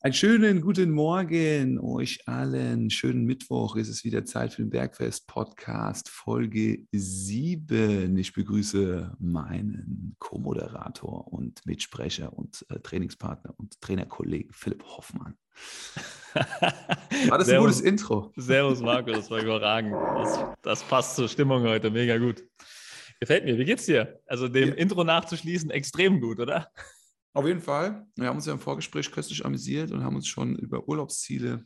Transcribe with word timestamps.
Einen 0.00 0.14
schönen 0.14 0.60
guten 0.60 0.92
Morgen 0.92 1.80
euch 1.80 2.20
allen. 2.28 2.88
Schönen 2.88 3.24
Mittwoch. 3.24 3.74
Es 3.74 3.88
ist 3.88 4.04
wieder 4.04 4.24
Zeit 4.24 4.54
für 4.54 4.62
den 4.62 4.70
Bergfest 4.70 5.26
Podcast 5.26 6.08
Folge 6.08 6.86
7. 6.92 8.16
Ich 8.16 8.32
begrüße 8.32 9.16
meinen 9.18 10.14
Co-Moderator 10.20 11.26
und 11.32 11.66
Mitsprecher 11.66 12.32
und 12.32 12.64
äh, 12.70 12.78
Trainingspartner 12.78 13.54
und 13.58 13.80
Trainerkollegen 13.80 14.52
Philipp 14.52 14.84
Hoffmann. 14.84 15.36
War 16.32 17.38
das 17.38 17.48
Servus, 17.48 17.50
ein 17.50 17.58
gutes 17.58 17.80
Intro? 17.80 18.32
Servus 18.36 18.80
Marco, 18.80 19.10
das 19.10 19.28
war 19.32 19.42
überragend. 19.42 19.94
Das, 19.94 20.38
das, 20.62 20.82
passt 20.84 21.16
zur 21.16 21.28
Stimmung 21.28 21.64
heute, 21.64 21.90
mega 21.90 22.18
gut. 22.18 22.44
Gefällt 23.18 23.44
mir. 23.44 23.58
Wie 23.58 23.64
geht's 23.64 23.86
dir? 23.86 24.20
Also 24.26 24.46
dem 24.46 24.68
ja. 24.68 24.74
Intro 24.76 25.02
nachzuschließen, 25.02 25.70
extrem 25.70 26.20
gut, 26.20 26.38
oder? 26.38 26.70
Auf 27.34 27.46
jeden 27.46 27.60
Fall. 27.60 28.06
Wir 28.16 28.28
haben 28.28 28.36
uns 28.36 28.46
ja 28.46 28.52
im 28.52 28.60
Vorgespräch 28.60 29.10
köstlich 29.10 29.44
amüsiert 29.44 29.92
und 29.92 30.02
haben 30.02 30.16
uns 30.16 30.26
schon 30.26 30.56
über 30.56 30.88
Urlaubsziele 30.88 31.64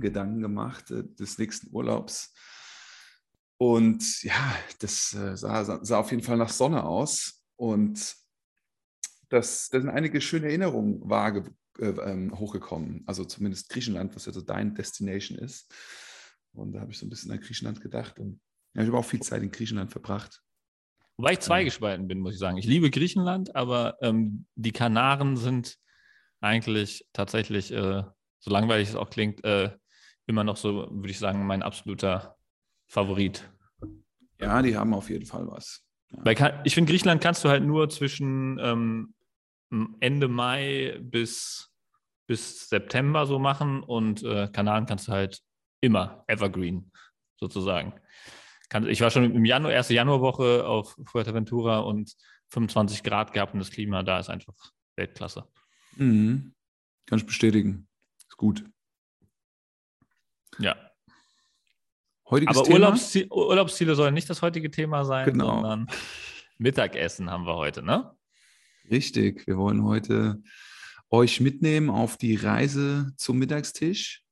Gedanken 0.00 0.40
gemacht 0.40 0.90
äh, 0.90 1.04
des 1.04 1.38
nächsten 1.38 1.74
Urlaubs. 1.74 2.32
Und 3.56 4.22
ja, 4.22 4.56
das 4.80 5.14
äh, 5.14 5.36
sah, 5.36 5.84
sah, 5.84 5.98
auf 5.98 6.10
jeden 6.10 6.22
Fall 6.22 6.36
nach 6.36 6.50
Sonne 6.50 6.84
aus. 6.84 7.42
Und 7.56 8.16
das, 9.28 9.68
da 9.70 9.80
sind 9.80 9.90
einige 9.90 10.20
schöne 10.20 10.46
Erinnerungen 10.48 11.08
vage, 11.08 11.44
äh, 11.78 11.86
ähm, 11.86 12.38
hochgekommen. 12.38 13.02
Also 13.06 13.24
zumindest 13.24 13.68
Griechenland, 13.70 14.14
was 14.14 14.26
ja 14.26 14.32
so 14.32 14.42
dein 14.42 14.74
Destination 14.74 15.38
ist. 15.38 15.72
Und 16.52 16.72
da 16.72 16.80
habe 16.80 16.92
ich 16.92 16.98
so 16.98 17.06
ein 17.06 17.10
bisschen 17.10 17.32
an 17.32 17.40
Griechenland 17.40 17.80
gedacht. 17.80 18.18
Und 18.18 18.40
ja, 18.74 18.82
ich 18.82 18.88
habe 18.88 18.98
auch 18.98 19.04
viel 19.04 19.22
Zeit 19.22 19.42
in 19.42 19.50
Griechenland 19.50 19.90
verbracht. 19.90 20.43
Wobei 21.16 21.34
ich 21.34 21.40
zweigespalten 21.40 22.08
bin, 22.08 22.20
muss 22.20 22.34
ich 22.34 22.40
sagen. 22.40 22.56
Ich 22.56 22.66
liebe 22.66 22.90
Griechenland, 22.90 23.54
aber 23.54 23.96
ähm, 24.02 24.46
die 24.56 24.72
Kanaren 24.72 25.36
sind 25.36 25.78
eigentlich 26.40 27.06
tatsächlich, 27.12 27.72
äh, 27.72 28.02
so 28.40 28.50
langweilig 28.50 28.88
es 28.88 28.96
auch 28.96 29.10
klingt, 29.10 29.44
äh, 29.44 29.70
immer 30.26 30.44
noch 30.44 30.56
so, 30.56 30.88
würde 30.90 31.10
ich 31.10 31.18
sagen, 31.18 31.46
mein 31.46 31.62
absoluter 31.62 32.36
Favorit. 32.86 33.48
Ja, 34.40 34.60
die 34.60 34.76
haben 34.76 34.92
auf 34.92 35.08
jeden 35.08 35.26
Fall 35.26 35.46
was. 35.46 35.84
Ja. 36.10 36.24
Weil 36.24 36.60
ich 36.64 36.74
finde, 36.74 36.90
Griechenland 36.90 37.22
kannst 37.22 37.44
du 37.44 37.48
halt 37.48 37.62
nur 37.62 37.88
zwischen 37.88 38.58
ähm, 38.60 39.14
Ende 40.00 40.28
Mai 40.28 40.98
bis, 41.00 41.70
bis 42.26 42.68
September 42.68 43.26
so 43.26 43.38
machen 43.38 43.82
und 43.82 44.22
äh, 44.24 44.48
Kanaren 44.48 44.86
kannst 44.86 45.08
du 45.08 45.12
halt 45.12 45.40
immer 45.80 46.24
evergreen 46.26 46.90
sozusagen 47.38 47.94
kann, 48.68 48.88
ich 48.88 49.00
war 49.00 49.10
schon 49.10 49.24
im 49.24 49.44
Januar, 49.44 49.72
erste 49.72 49.94
Januarwoche 49.94 50.66
auf 50.66 50.96
Fuerteventura 51.04 51.80
und 51.80 52.14
25 52.48 53.02
Grad 53.02 53.32
gehabt 53.32 53.54
und 53.54 53.60
das 53.60 53.70
Klima 53.70 54.02
da 54.02 54.18
ist 54.18 54.30
einfach 54.30 54.54
Weltklasse. 54.96 55.44
Mhm. 55.96 56.54
Kann 57.06 57.18
ich 57.18 57.26
bestätigen. 57.26 57.88
Ist 58.18 58.36
gut. 58.36 58.64
Ja. 60.58 60.76
Heutiges 62.30 62.56
Aber 62.56 62.68
Urlaubsziele, 62.68 63.28
Urlaubsziele 63.28 63.94
sollen 63.94 64.14
nicht 64.14 64.30
das 64.30 64.40
heutige 64.40 64.70
Thema 64.70 65.04
sein, 65.04 65.26
genau. 65.26 65.54
sondern 65.54 65.86
Mittagessen 66.58 67.30
haben 67.30 67.44
wir 67.46 67.56
heute, 67.56 67.82
ne? 67.82 68.16
Richtig. 68.90 69.46
Wir 69.46 69.56
wollen 69.56 69.84
heute 69.84 70.42
euch 71.10 71.40
mitnehmen 71.40 71.90
auf 71.90 72.16
die 72.16 72.34
Reise 72.34 73.12
zum 73.16 73.38
Mittagstisch. 73.38 74.23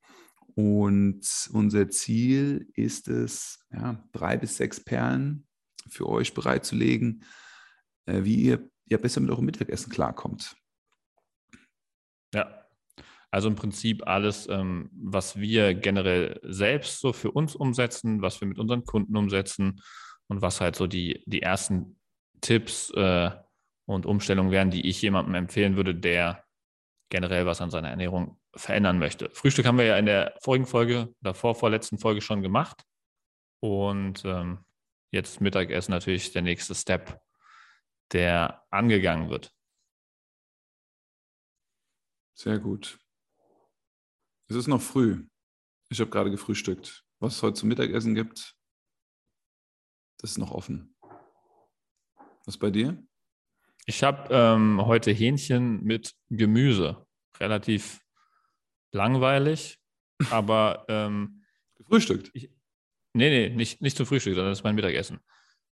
Und 0.55 1.27
unser 1.53 1.89
Ziel 1.89 2.69
ist 2.75 3.09
es, 3.09 3.65
ja, 3.73 4.03
drei 4.13 4.37
bis 4.37 4.57
sechs 4.57 4.83
Perlen 4.83 5.47
für 5.89 6.09
euch 6.09 6.35
bereitzulegen, 6.35 7.25
äh, 8.07 8.25
wie 8.25 8.37
ihr 8.37 8.71
ja 8.87 8.99
besser 8.99 9.21
mit 9.21 9.31
eurem 9.31 9.47
Mittagessen 9.47 9.91
klarkommt. 9.91 10.57
Ja, 12.35 12.67
also 13.31 13.49
im 13.49 13.55
Prinzip 13.55 14.07
alles, 14.07 14.47
ähm, 14.49 14.91
was 14.93 15.37
wir 15.37 15.75
generell 15.75 16.39
selbst 16.43 17.01
so 17.01 17.13
für 17.13 17.31
uns 17.31 17.55
umsetzen, 17.55 18.21
was 18.21 18.41
wir 18.41 18.49
mit 18.49 18.59
unseren 18.59 18.85
Kunden 18.85 19.17
umsetzen 19.17 19.81
und 20.29 20.43
was 20.43 20.61
halt 20.61 20.77
so 20.77 20.87
die, 20.87 21.23
die 21.27 21.41
ersten 21.41 21.99
Tipps 22.43 22.91
äh, 22.91 23.31
und 23.87 24.05
Umstellungen 24.05 24.53
wären, 24.53 24.71
die 24.71 24.87
ich 24.87 25.01
jemandem 25.01 25.35
empfehlen 25.35 25.77
würde, 25.77 25.95
der 25.95 26.45
generell 27.11 27.47
was 27.47 27.61
an 27.61 27.71
seiner 27.71 27.91
Ernährung 27.91 28.39
verändern 28.55 28.99
möchte. 28.99 29.31
Frühstück 29.31 29.67
haben 29.67 29.79
wir 29.79 29.87
ja 29.87 29.97
in 29.99 30.07
der 30.07 30.37
vorigen 30.43 30.67
Folge, 30.67 31.15
davor, 31.21 31.55
vorletzten 31.55 31.99
Folge 31.99 32.21
schon 32.21 32.43
gemacht. 32.43 32.85
Und 33.61 34.25
ähm, 34.25 34.65
jetzt 35.11 35.41
Mittagessen 35.41 35.93
natürlich 35.93 36.33
der 36.33 36.43
nächste 36.43 36.75
Step, 36.75 37.21
der 38.13 38.65
angegangen 38.71 39.31
wird. 39.31 39.53
Sehr 42.35 42.59
gut. 42.59 42.99
Es 44.49 44.57
ist 44.57 44.67
noch 44.67 44.83
früh. 44.83 45.27
Ich 45.89 46.01
habe 46.01 46.11
gerade 46.11 46.31
gefrühstückt. 46.31 47.05
Was 47.21 47.37
es 47.37 47.43
heute 47.43 47.55
zum 47.55 47.69
Mittagessen 47.69 48.15
gibt, 48.15 48.57
das 50.19 50.33
ist 50.33 50.39
noch 50.39 50.51
offen. 50.51 50.97
Was 52.45 52.59
bei 52.59 52.71
dir? 52.71 53.01
Ich 53.87 54.03
habe 54.03 54.29
ähm, 54.31 54.85
heute 54.85 55.11
Hähnchen 55.11 55.83
mit 55.85 56.15
Gemüse. 56.31 57.07
Relativ 57.39 58.02
langweilig, 58.93 59.79
aber. 60.31 60.85
Ähm, 60.89 61.45
Gefrühstückt? 61.77 62.31
Ich, 62.35 62.49
nee, 63.13 63.29
nee, 63.29 63.49
nicht, 63.55 63.81
nicht 63.83 63.97
zum 63.97 64.07
Frühstück, 64.07 64.35
sondern 64.35 64.53
das 64.53 64.61
ist 64.61 64.65
mein 64.65 64.75
Mittagessen. 64.75 65.21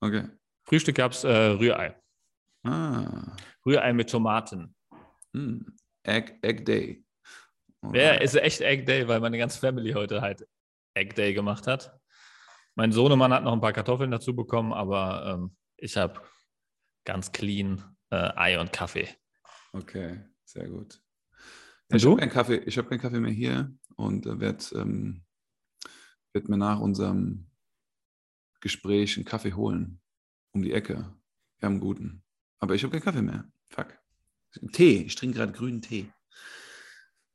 Okay. 0.01 0.29
Frühstück 0.65 0.97
gab 0.97 1.13
es 1.13 1.25
äh, 1.25 1.29
Rührei. 1.31 1.97
Ah. 2.65 3.37
Rührei 3.65 3.93
mit 3.93 4.11
Tomaten. 4.11 4.75
Mm. 5.33 5.61
Egg, 6.05 6.35
Egg 6.43 6.65
Day. 6.65 7.05
Okay. 7.83 7.99
Ja, 7.99 8.15
ist 8.15 8.35
echt 8.35 8.61
Egg 8.61 8.85
Day, 8.85 9.07
weil 9.09 9.21
meine 9.21 9.39
ganze 9.39 9.59
Family 9.59 9.93
heute 9.93 10.21
halt 10.21 10.47
Egg 10.95 11.15
Day 11.15 11.35
gemacht 11.35 11.67
hat. 11.67 11.99
Mein 12.75 12.93
Sohnemann 12.93 13.33
hat 13.33 13.45
noch 13.45 13.53
ein 13.53 13.61
paar 13.61 13.73
Kartoffeln 13.73 14.11
dazu 14.11 14.35
bekommen, 14.35 14.73
aber 14.73 15.35
ähm, 15.35 15.57
ich 15.77 15.97
habe 15.97 16.21
ganz 17.05 17.33
clean 17.33 17.97
äh, 18.11 18.33
Ei 18.37 18.61
und 18.61 18.73
Kaffee. 18.73 19.09
Okay, 19.73 20.21
sehr 20.45 20.69
gut. 20.69 21.02
Ich 21.95 22.05
habe 22.07 22.17
keinen 22.17 22.31
Kaffee, 22.31 22.57
ich 22.57 22.79
habe 22.79 22.89
keinen 22.89 23.01
Kaffee 23.01 23.21
mehr 23.21 23.33
hier 23.33 23.73
und 23.97 24.27
äh, 24.27 24.41
werde 24.41 24.65
ähm, 24.75 25.25
werd 26.33 26.49
mir 26.49 26.57
nach 26.57 26.81
unserem 26.81 27.47
Gespräch 28.61 29.17
einen 29.17 29.25
Kaffee 29.25 29.53
holen. 29.53 30.01
Um 30.55 30.63
die 30.63 30.73
Ecke. 30.73 31.15
Wir 31.59 31.67
haben 31.67 31.75
einen 31.75 31.81
guten. 31.81 32.23
Aber 32.59 32.75
ich 32.75 32.83
habe 32.83 32.93
keinen 32.93 33.03
Kaffee 33.03 33.23
mehr. 33.23 33.51
Fuck. 33.71 33.99
Tee. 34.73 35.03
Ich 35.03 35.15
trinke 35.15 35.39
gerade 35.39 35.53
grünen 35.53 35.81
Tee. 35.81 36.13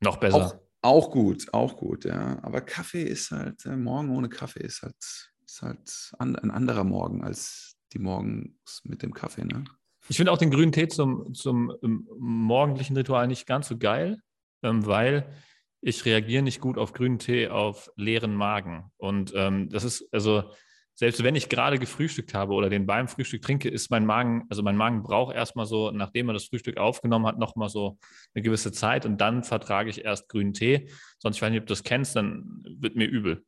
Noch 0.00 0.18
besser. 0.18 0.36
Auch, 0.36 0.54
auch, 0.82 1.10
gut, 1.10 1.52
auch 1.52 1.76
gut, 1.76 2.04
ja. 2.04 2.42
Aber 2.44 2.60
Kaffee 2.60 3.02
ist 3.02 3.32
halt, 3.32 3.66
äh, 3.66 3.76
morgen 3.76 4.10
ohne 4.10 4.28
Kaffee 4.28 4.62
ist 4.62 4.82
halt, 4.82 4.96
ist 5.44 5.62
halt 5.62 6.12
an, 6.18 6.36
ein 6.36 6.52
anderer 6.52 6.84
Morgen 6.84 7.24
als 7.24 7.76
die 7.92 7.98
morgens 7.98 8.82
mit 8.84 9.02
dem 9.02 9.12
Kaffee, 9.12 9.44
ne? 9.44 9.64
Ich 10.08 10.16
finde 10.16 10.32
auch 10.32 10.38
den 10.38 10.50
grünen 10.50 10.72
Tee 10.72 10.88
zum, 10.88 11.34
zum 11.34 11.70
um, 11.82 12.08
morgendlichen 12.18 12.96
Ritual 12.96 13.26
nicht 13.26 13.46
ganz 13.46 13.68
so 13.68 13.76
geil 13.76 14.22
ähm, 14.62 14.86
weil 14.86 15.32
ich 15.80 16.04
reagiere 16.04 16.42
nicht 16.42 16.60
gut 16.60 16.78
auf 16.78 16.92
grünen 16.92 17.18
Tee 17.18 17.48
auf 17.48 17.90
leeren 17.96 18.34
Magen. 18.34 18.90
Und 18.96 19.32
ähm, 19.34 19.68
das 19.70 19.84
ist, 19.84 20.08
also 20.12 20.50
selbst 20.94 21.22
wenn 21.22 21.36
ich 21.36 21.48
gerade 21.48 21.78
gefrühstückt 21.78 22.34
habe 22.34 22.54
oder 22.54 22.68
den 22.68 22.84
beim 22.84 23.06
Frühstück 23.06 23.42
trinke, 23.42 23.68
ist 23.68 23.88
mein 23.88 24.04
Magen, 24.04 24.46
also 24.50 24.64
mein 24.64 24.76
Magen 24.76 25.04
braucht 25.04 25.32
erstmal 25.32 25.64
so, 25.64 25.92
nachdem 25.92 26.26
man 26.26 26.34
das 26.34 26.46
Frühstück 26.46 26.76
aufgenommen 26.76 27.24
hat, 27.24 27.38
nochmal 27.38 27.68
so 27.68 27.98
eine 28.34 28.42
gewisse 28.42 28.72
Zeit 28.72 29.06
und 29.06 29.20
dann 29.20 29.44
vertrage 29.44 29.90
ich 29.90 30.04
erst 30.04 30.28
grünen 30.28 30.54
Tee. 30.54 30.90
Sonst, 31.20 31.36
ich 31.36 31.42
weiß 31.42 31.50
nicht, 31.50 31.60
ob 31.60 31.66
du 31.66 31.72
das 31.72 31.84
kennst, 31.84 32.16
dann 32.16 32.64
wird 32.64 32.96
mir 32.96 33.06
übel. 33.06 33.44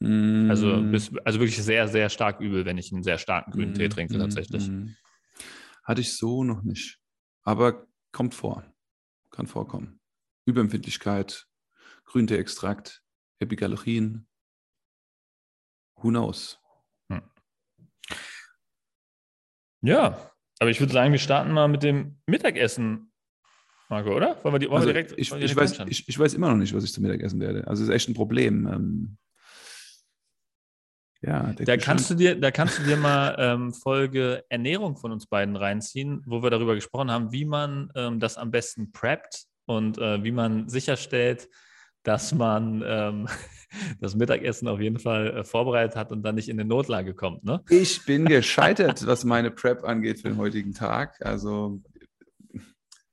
Mm. 0.00 0.50
Also, 0.50 0.82
bis, 0.82 1.16
also 1.24 1.40
wirklich 1.40 1.56
sehr, 1.62 1.88
sehr 1.88 2.10
stark 2.10 2.40
übel, 2.40 2.66
wenn 2.66 2.76
ich 2.76 2.92
einen 2.92 3.02
sehr 3.02 3.16
starken 3.16 3.52
grünen 3.52 3.72
mm. 3.72 3.76
Tee 3.76 3.88
trinke, 3.88 4.18
tatsächlich. 4.18 4.68
Mm. 4.68 4.88
Hatte 5.84 6.02
ich 6.02 6.14
so 6.14 6.44
noch 6.44 6.62
nicht. 6.62 6.98
Aber 7.44 7.86
kommt 8.12 8.34
vor. 8.34 8.62
Kann 9.30 9.46
vorkommen. 9.46 10.00
Überempfindlichkeit, 10.46 11.46
Grünteeextrakt, 12.04 13.02
Epigallochin. 13.38 14.26
Who 15.96 16.08
knows? 16.08 16.60
Hm. 17.10 17.22
Ja, 19.82 20.32
aber 20.58 20.70
ich 20.70 20.80
würde 20.80 20.92
sagen, 20.92 21.12
wir 21.12 21.18
starten 21.18 21.52
mal 21.52 21.68
mit 21.68 21.82
dem 21.82 22.18
Mittagessen, 22.26 23.12
Marco, 23.88 24.14
oder? 24.14 24.42
Wollen 24.42 24.54
wir, 24.54 24.58
die, 24.58 24.66
wollen 24.66 24.76
also 24.76 24.88
wir 24.88 24.94
direkt, 24.94 25.12
ich, 25.18 25.32
ich, 25.32 25.56
weiß, 25.56 25.80
ich, 25.86 26.08
ich, 26.08 26.18
weiß 26.18 26.34
immer 26.34 26.48
noch 26.48 26.56
nicht, 26.56 26.74
was 26.74 26.84
ich 26.84 26.92
zum 26.92 27.02
Mittagessen 27.02 27.40
werde. 27.40 27.66
Also 27.66 27.82
es 27.82 27.88
ist 27.88 27.94
echt 27.94 28.08
ein 28.08 28.14
Problem. 28.14 28.66
Ähm, 28.66 29.18
ja, 31.20 31.52
da 31.54 31.76
kannst, 31.78 32.10
du 32.10 32.14
dir, 32.14 32.38
da 32.38 32.50
kannst 32.50 32.78
du 32.78 32.82
dir 32.82 32.96
mal 32.96 33.34
ähm, 33.38 33.72
Folge 33.72 34.44
Ernährung 34.50 34.96
von 34.96 35.10
uns 35.10 35.26
beiden 35.26 35.56
reinziehen, 35.56 36.22
wo 36.26 36.42
wir 36.42 36.50
darüber 36.50 36.74
gesprochen 36.74 37.10
haben, 37.10 37.32
wie 37.32 37.46
man 37.46 37.90
ähm, 37.94 38.20
das 38.20 38.36
am 38.36 38.50
besten 38.50 38.92
preppt 38.92 39.46
und 39.66 39.98
äh, 39.98 40.22
wie 40.22 40.32
man 40.32 40.68
sicherstellt, 40.68 41.48
dass 42.02 42.34
man 42.34 42.82
ähm, 42.86 43.28
das 44.00 44.14
Mittagessen 44.14 44.68
auf 44.68 44.80
jeden 44.80 44.98
Fall 44.98 45.38
äh, 45.38 45.44
vorbereitet 45.44 45.96
hat 45.96 46.12
und 46.12 46.22
dann 46.22 46.34
nicht 46.34 46.48
in 46.48 46.60
eine 46.60 46.68
Notlage 46.68 47.14
kommt. 47.14 47.44
Ne? 47.44 47.62
Ich 47.68 48.04
bin 48.04 48.26
gescheitert, 48.26 49.06
was 49.06 49.24
meine 49.24 49.50
Prep 49.50 49.84
angeht 49.84 50.20
für 50.20 50.28
den 50.28 50.38
heutigen 50.38 50.74
Tag. 50.74 51.16
Also 51.24 51.80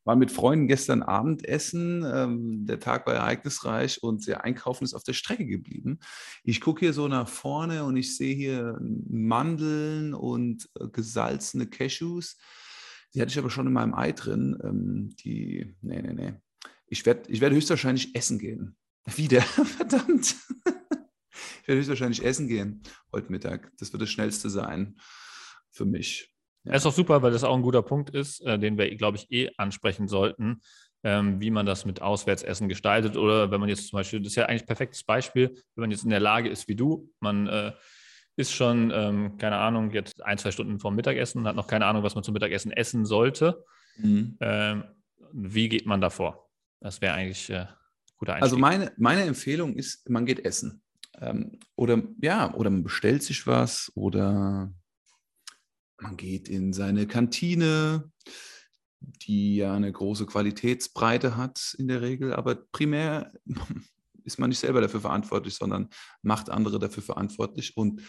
war 0.03 0.15
mit 0.15 0.31
Freunden 0.31 0.67
gestern 0.67 1.03
Abendessen. 1.03 2.03
Ähm, 2.11 2.65
der 2.65 2.79
Tag 2.79 3.05
war 3.05 3.13
ereignisreich 3.13 4.01
und 4.01 4.25
der 4.27 4.43
Einkaufen 4.43 4.83
ist 4.83 4.93
auf 4.93 5.03
der 5.03 5.13
Strecke 5.13 5.45
geblieben. 5.45 5.99
Ich 6.43 6.59
gucke 6.59 6.81
hier 6.81 6.93
so 6.93 7.07
nach 7.07 7.27
vorne 7.27 7.83
und 7.83 7.97
ich 7.97 8.17
sehe 8.17 8.35
hier 8.35 8.79
Mandeln 8.81 10.13
und 10.13 10.69
äh, 10.79 10.87
gesalzene 10.87 11.67
Cashews. 11.67 12.37
Die 13.13 13.21
hatte 13.21 13.31
ich 13.31 13.39
aber 13.39 13.49
schon 13.49 13.67
in 13.67 13.73
meinem 13.73 13.93
Ei 13.93 14.11
drin. 14.11 14.57
Ähm, 14.63 15.15
die, 15.23 15.75
nee, 15.81 16.01
nee, 16.01 16.13
nee. 16.13 16.33
Ich 16.87 17.05
werde 17.05 17.29
ich 17.29 17.41
werd 17.41 17.53
höchstwahrscheinlich 17.53 18.15
essen 18.15 18.39
gehen. 18.39 18.75
Wieder, 19.15 19.41
verdammt. 19.41 20.35
Ich 21.61 21.67
werde 21.67 21.77
höchstwahrscheinlich 21.77 22.25
essen 22.25 22.47
gehen 22.47 22.81
heute 23.13 23.31
Mittag. 23.31 23.71
Das 23.77 23.93
wird 23.93 24.01
das 24.01 24.09
Schnellste 24.09 24.49
sein 24.49 24.99
für 25.69 25.85
mich. 25.85 26.33
Ja. 26.63 26.73
ist 26.73 26.85
auch 26.85 26.93
super, 26.93 27.21
weil 27.21 27.31
das 27.31 27.43
auch 27.43 27.55
ein 27.55 27.61
guter 27.61 27.83
Punkt 27.83 28.09
ist, 28.09 28.41
äh, 28.41 28.57
den 28.59 28.77
wir, 28.77 28.93
glaube 28.95 29.17
ich, 29.17 29.31
eh 29.31 29.49
ansprechen 29.57 30.07
sollten, 30.07 30.61
ähm, 31.03 31.39
wie 31.39 31.51
man 31.51 31.65
das 31.65 31.85
mit 31.85 32.01
Auswärtsessen 32.01 32.67
gestaltet. 32.67 33.15
Oder 33.15 33.51
wenn 33.51 33.59
man 33.59 33.69
jetzt 33.69 33.87
zum 33.87 33.97
Beispiel, 33.97 34.19
das 34.19 34.31
ist 34.33 34.35
ja 34.35 34.47
eigentlich 34.47 34.63
ein 34.63 34.67
perfektes 34.67 35.03
Beispiel, 35.03 35.49
wenn 35.75 35.81
man 35.81 35.91
jetzt 35.91 36.03
in 36.03 36.09
der 36.09 36.19
Lage 36.19 36.49
ist 36.49 36.67
wie 36.67 36.75
du, 36.75 37.09
man 37.19 37.47
äh, 37.47 37.71
ist 38.35 38.53
schon, 38.53 38.91
ähm, 38.93 39.37
keine 39.37 39.57
Ahnung, 39.57 39.91
jetzt 39.91 40.23
ein, 40.23 40.37
zwei 40.37 40.51
Stunden 40.51 40.79
vorm 40.79 40.95
Mittagessen 40.95 41.45
hat 41.45 41.55
noch 41.55 41.67
keine 41.67 41.85
Ahnung, 41.85 42.03
was 42.03 42.15
man 42.15 42.23
zum 42.23 42.33
Mittagessen 42.33 42.71
essen 42.71 43.05
sollte. 43.05 43.63
Mhm. 43.97 44.37
Ähm, 44.39 44.83
wie 45.33 45.69
geht 45.69 45.85
man 45.85 46.01
davor? 46.01 46.49
Das 46.79 47.01
wäre 47.01 47.13
eigentlich 47.13 47.49
äh, 47.49 47.67
guter 48.17 48.33
Einstieg. 48.33 48.43
Also 48.43 48.57
meine, 48.57 48.91
meine 48.97 49.23
Empfehlung 49.23 49.75
ist, 49.75 50.09
man 50.09 50.25
geht 50.25 50.45
essen. 50.45 50.81
Ähm, 51.19 51.59
oder 51.75 52.01
ja, 52.21 52.53
oder 52.53 52.69
man 52.69 52.83
bestellt 52.83 53.23
sich 53.23 53.45
was 53.47 53.91
oder 53.95 54.73
man 55.99 56.17
geht 56.17 56.49
in 56.49 56.73
seine 56.73 57.05
Kantine, 57.05 58.11
die 58.99 59.57
ja 59.57 59.75
eine 59.75 59.91
große 59.91 60.25
Qualitätsbreite 60.25 61.37
hat 61.37 61.75
in 61.77 61.87
der 61.87 62.01
Regel, 62.01 62.33
aber 62.33 62.55
primär 62.55 63.31
ist 64.23 64.39
man 64.39 64.49
nicht 64.49 64.59
selber 64.59 64.81
dafür 64.81 65.01
verantwortlich, 65.01 65.55
sondern 65.55 65.89
macht 66.21 66.49
andere 66.49 66.79
dafür 66.79 67.03
verantwortlich. 67.03 67.75
Und 67.75 68.01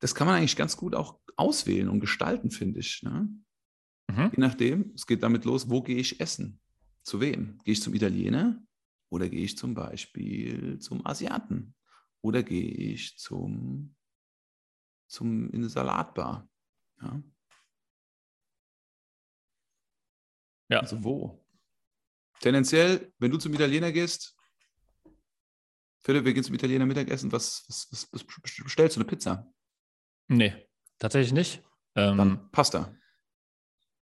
das 0.00 0.14
kann 0.14 0.26
man 0.26 0.36
eigentlich 0.36 0.56
ganz 0.56 0.76
gut 0.76 0.94
auch 0.94 1.20
auswählen 1.36 1.88
und 1.88 2.00
gestalten, 2.00 2.50
finde 2.50 2.80
ich. 2.80 3.02
Ne? 3.02 3.28
Mhm. 4.08 4.30
Je 4.32 4.38
nachdem, 4.38 4.92
es 4.94 5.06
geht 5.06 5.22
damit 5.22 5.44
los, 5.44 5.68
wo 5.70 5.82
gehe 5.82 5.98
ich 5.98 6.20
essen? 6.20 6.60
Zu 7.02 7.20
wem? 7.20 7.58
Gehe 7.64 7.72
ich 7.72 7.82
zum 7.82 7.94
Italiener 7.94 8.62
oder 9.10 9.28
gehe 9.28 9.44
ich 9.44 9.56
zum 9.56 9.74
Beispiel 9.74 10.78
zum 10.78 11.06
Asiaten? 11.06 11.74
Oder 12.22 12.42
gehe 12.42 12.68
ich 12.68 13.16
zum, 13.18 13.94
zum 15.08 15.48
in 15.50 15.60
eine 15.60 15.68
Salatbar? 15.68 16.48
Ja. 17.00 17.22
ja. 20.68 20.80
Also 20.80 21.02
wo? 21.02 21.44
Tendenziell, 22.40 23.12
wenn 23.18 23.30
du 23.30 23.38
zum 23.38 23.54
Italiener 23.54 23.92
gehst, 23.92 24.36
Philipp, 26.02 26.24
wir 26.24 26.32
gehen 26.32 26.44
zum 26.44 26.54
Italiener 26.54 26.86
Mittagessen, 26.86 27.30
was, 27.32 27.64
was, 27.68 27.88
was, 27.90 28.08
was 28.12 28.24
bestellst 28.64 28.96
du 28.96 29.00
eine 29.00 29.08
Pizza? 29.08 29.46
Nee, 30.28 30.54
tatsächlich 30.98 31.32
nicht. 31.32 31.62
Ähm, 31.94 32.16
Dann 32.16 32.50
Pasta. 32.50 32.94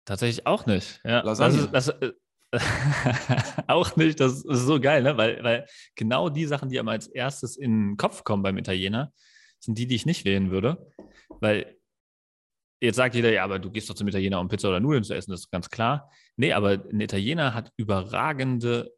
Tatsächlich 0.05 0.47
auch 0.47 0.67
nicht. 0.67 1.01
Ja. 1.05 1.21
Lasagne. 1.21 1.69
Das 1.73 1.89
ist, 1.89 1.97
das, 2.01 2.03
äh, 2.03 2.13
auch 3.69 3.97
nicht, 3.97 4.21
das 4.21 4.45
ist 4.45 4.61
so 4.61 4.81
geil, 4.81 5.03
ne? 5.03 5.17
weil, 5.17 5.43
weil 5.43 5.67
genau 5.95 6.29
die 6.29 6.47
Sachen, 6.47 6.69
die 6.69 6.79
einem 6.79 6.89
als 6.89 7.07
erstes 7.07 7.57
in 7.57 7.91
den 7.91 7.97
Kopf 7.97 8.25
kommen 8.25 8.43
beim 8.43 8.59
Italiener, 8.59 9.13
sind 9.61 9.79
die, 9.79 9.87
die 9.87 9.95
ich 9.97 10.07
nicht 10.07 10.25
wählen 10.25 10.51
würde. 10.51 10.91
Weil 11.41 11.77
Jetzt 12.85 12.97
sagt 12.97 13.15
jeder, 13.15 13.33
ja, 13.33 13.45
aber 13.45 13.59
du 13.59 13.71
gehst 13.71 13.89
doch 13.89 13.95
zum 13.95 14.09
Italiener, 14.09 14.41
um 14.41 14.49
Pizza 14.49 14.69
oder 14.69 14.79
Nudeln 14.79 15.05
zu 15.05 15.15
essen, 15.15 15.31
das 15.31 15.41
ist 15.41 15.51
ganz 15.51 15.71
klar. 15.71 16.11
Nee, 16.37 16.53
aber 16.53 16.73
ein 16.73 17.01
Italiener 17.01 17.55
hat 17.55 17.73
überragende 17.79 18.93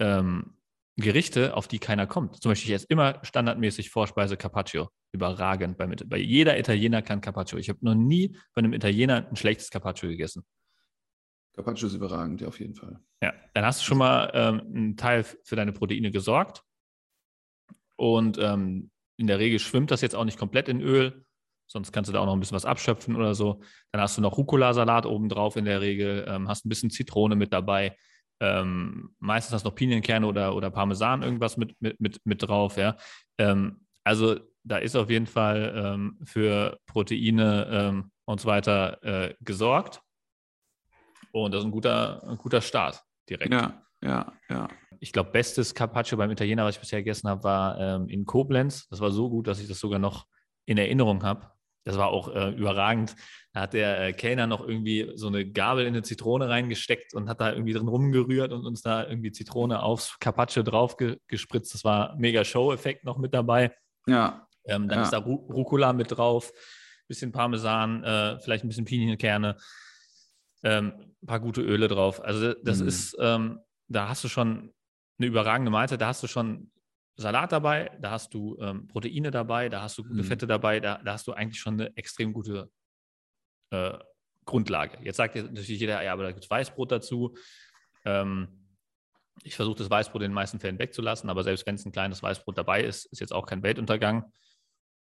ähm, 0.00 0.56
Gerichte, 0.96 1.56
auf 1.56 1.68
die 1.68 1.78
keiner 1.78 2.06
kommt. 2.06 2.42
Zum 2.42 2.50
Beispiel, 2.50 2.70
ich 2.70 2.74
esse 2.76 2.86
immer 2.88 3.18
standardmäßig 3.22 3.90
Vorspeise 3.90 4.36
Carpaccio. 4.36 4.88
Überragend. 5.12 5.78
Bei, 5.78 5.86
bei 5.86 6.18
jeder 6.18 6.58
Italiener 6.58 7.02
kann 7.02 7.20
Carpaccio. 7.20 7.58
Ich 7.58 7.68
habe 7.68 7.78
noch 7.82 7.94
nie 7.94 8.36
bei 8.54 8.60
einem 8.60 8.72
Italiener 8.72 9.26
ein 9.28 9.36
schlechtes 9.36 9.70
Carpaccio 9.70 10.08
gegessen. 10.08 10.44
Carpaccio 11.54 11.88
ist 11.88 11.94
überragend, 11.94 12.40
ja, 12.40 12.48
auf 12.48 12.60
jeden 12.60 12.74
Fall. 12.74 13.00
Ja, 13.22 13.32
dann 13.54 13.64
hast 13.64 13.80
du 13.80 13.84
schon 13.84 13.98
mal 13.98 14.30
ähm, 14.34 14.60
einen 14.60 14.96
Teil 14.96 15.24
für 15.24 15.56
deine 15.56 15.72
Proteine 15.72 16.10
gesorgt. 16.10 16.62
Und 17.96 18.38
ähm, 18.38 18.90
in 19.16 19.26
der 19.26 19.38
Regel 19.38 19.58
schwimmt 19.58 19.90
das 19.90 20.00
jetzt 20.00 20.14
auch 20.14 20.24
nicht 20.24 20.38
komplett 20.38 20.68
in 20.68 20.80
Öl. 20.80 21.24
Sonst 21.66 21.92
kannst 21.92 22.08
du 22.08 22.12
da 22.12 22.20
auch 22.20 22.26
noch 22.26 22.32
ein 22.32 22.40
bisschen 22.40 22.56
was 22.56 22.64
abschöpfen 22.64 23.14
oder 23.14 23.34
so. 23.34 23.60
Dann 23.92 24.00
hast 24.00 24.16
du 24.16 24.22
noch 24.22 24.36
Rucola-Salat 24.36 25.06
obendrauf 25.06 25.56
in 25.56 25.66
der 25.66 25.80
Regel, 25.80 26.24
ähm, 26.26 26.48
hast 26.48 26.64
ein 26.64 26.68
bisschen 26.68 26.90
Zitrone 26.90 27.36
mit 27.36 27.52
dabei. 27.52 27.96
Ähm, 28.40 29.14
meistens 29.18 29.54
hast 29.54 29.64
du 29.64 29.68
noch 29.68 29.74
Pinienkerne 29.74 30.26
oder, 30.26 30.54
oder 30.54 30.70
Parmesan 30.70 31.22
irgendwas 31.22 31.56
mit, 31.56 31.80
mit, 31.80 32.00
mit, 32.00 32.20
mit 32.24 32.42
drauf. 32.42 32.76
Ja. 32.76 32.96
Ähm, 33.38 33.86
also 34.02 34.38
da 34.64 34.78
ist 34.78 34.96
auf 34.96 35.10
jeden 35.10 35.26
Fall 35.26 35.72
ähm, 35.76 36.18
für 36.24 36.78
Proteine 36.86 37.68
ähm, 37.70 38.10
und 38.24 38.40
so 38.40 38.48
weiter 38.48 39.02
äh, 39.02 39.34
gesorgt. 39.40 40.00
Und 41.32 41.52
das 41.52 41.60
ist 41.60 41.66
ein 41.66 41.70
guter, 41.70 42.22
ein 42.26 42.36
guter 42.36 42.60
Start 42.60 43.02
direkt. 43.28 43.52
Ja, 43.52 43.82
ja, 44.02 44.32
ja. 44.48 44.68
Ich 44.98 45.12
glaube, 45.12 45.30
bestes 45.30 45.74
Carpaccio 45.74 46.18
beim 46.18 46.30
Italiener, 46.30 46.64
was 46.64 46.74
ich 46.74 46.80
bisher 46.80 47.00
gegessen 47.00 47.28
habe, 47.28 47.44
war 47.44 47.78
ähm, 47.78 48.08
in 48.08 48.26
Koblenz. 48.26 48.88
Das 48.88 49.00
war 49.00 49.10
so 49.10 49.30
gut, 49.30 49.46
dass 49.46 49.60
ich 49.60 49.68
das 49.68 49.78
sogar 49.78 49.98
noch 49.98 50.26
in 50.66 50.78
Erinnerung 50.78 51.22
habe. 51.22 51.50
Das 51.84 51.96
war 51.96 52.08
auch 52.08 52.28
äh, 52.34 52.50
überragend. 52.50 53.16
Da 53.52 53.62
hat 53.62 53.72
der 53.72 54.00
äh, 54.00 54.12
Kellner 54.12 54.46
noch 54.46 54.66
irgendwie 54.66 55.12
so 55.14 55.28
eine 55.28 55.50
Gabel 55.50 55.86
in 55.86 55.94
eine 55.94 56.02
Zitrone 56.02 56.48
reingesteckt 56.48 57.14
und 57.14 57.28
hat 57.28 57.40
da 57.40 57.52
irgendwie 57.52 57.72
drin 57.72 57.88
rumgerührt 57.88 58.52
und 58.52 58.66
uns 58.66 58.82
da 58.82 59.06
irgendwie 59.06 59.32
Zitrone 59.32 59.82
aufs 59.82 60.18
Carpaccio 60.20 60.62
drauf 60.62 60.96
ge 60.96 61.18
gespritzt. 61.26 61.74
Das 61.74 61.84
war 61.84 62.16
mega 62.16 62.44
Show-Effekt 62.44 63.04
noch 63.04 63.18
mit 63.18 63.32
dabei. 63.32 63.74
Ja. 64.06 64.46
Ähm, 64.66 64.88
dann 64.88 64.98
ja. 64.98 65.04
ist 65.04 65.12
da 65.12 65.18
Ru 65.18 65.34
Rucola 65.34 65.92
mit 65.92 66.12
drauf, 66.16 66.52
bisschen 67.08 67.32
Parmesan, 67.32 68.04
äh, 68.04 68.38
vielleicht 68.40 68.64
ein 68.64 68.68
bisschen 68.68 68.84
Pinienkerne, 68.84 69.56
ähm, 70.62 70.92
ein 71.22 71.26
paar 71.26 71.40
gute 71.40 71.62
Öle 71.62 71.88
drauf. 71.88 72.22
Also 72.22 72.54
das 72.62 72.80
mhm. 72.80 72.88
ist, 72.88 73.16
ähm, 73.20 73.60
da 73.88 74.08
hast 74.08 74.22
du 74.22 74.28
schon 74.28 74.72
eine 75.18 75.26
überragende 75.26 75.70
Mahlzeit, 75.70 76.00
da 76.00 76.08
hast 76.08 76.22
du 76.22 76.26
schon 76.26 76.70
Salat 77.20 77.52
dabei, 77.52 77.90
da 78.00 78.12
hast 78.12 78.32
du 78.32 78.56
ähm, 78.60 78.88
Proteine 78.88 79.30
dabei, 79.30 79.68
da 79.68 79.82
hast 79.82 79.98
du 79.98 80.02
gute 80.02 80.22
mhm. 80.22 80.24
Fette 80.24 80.46
dabei, 80.46 80.80
da, 80.80 80.98
da, 81.04 81.12
hast 81.12 81.26
du 81.26 81.32
eigentlich 81.32 81.60
schon 81.60 81.74
eine 81.74 81.94
extrem 81.96 82.32
gute 82.32 82.70
äh, 83.70 83.98
Grundlage. 84.46 84.98
Jetzt 85.04 85.18
sagt 85.18 85.36
natürlich 85.36 85.80
jeder, 85.80 86.02
ja, 86.02 86.12
aber 86.12 86.22
da 86.22 86.32
gibt 86.32 86.44
es 86.44 86.50
Weißbrot 86.50 86.90
dazu. 86.90 87.36
Ähm, 88.06 88.48
ich 89.42 89.54
versuche 89.54 89.76
das 89.76 89.90
Weißbrot 89.90 90.22
in 90.22 90.30
den 90.30 90.34
meisten 90.34 90.60
Fällen 90.60 90.78
wegzulassen, 90.78 91.28
aber 91.28 91.42
selbst 91.42 91.66
wenn 91.66 91.74
es 91.74 91.84
ein 91.84 91.92
kleines 91.92 92.22
Weißbrot 92.22 92.56
dabei 92.56 92.82
ist, 92.82 93.04
ist 93.06 93.20
jetzt 93.20 93.32
auch 93.32 93.44
kein 93.44 93.62
Weltuntergang. 93.62 94.32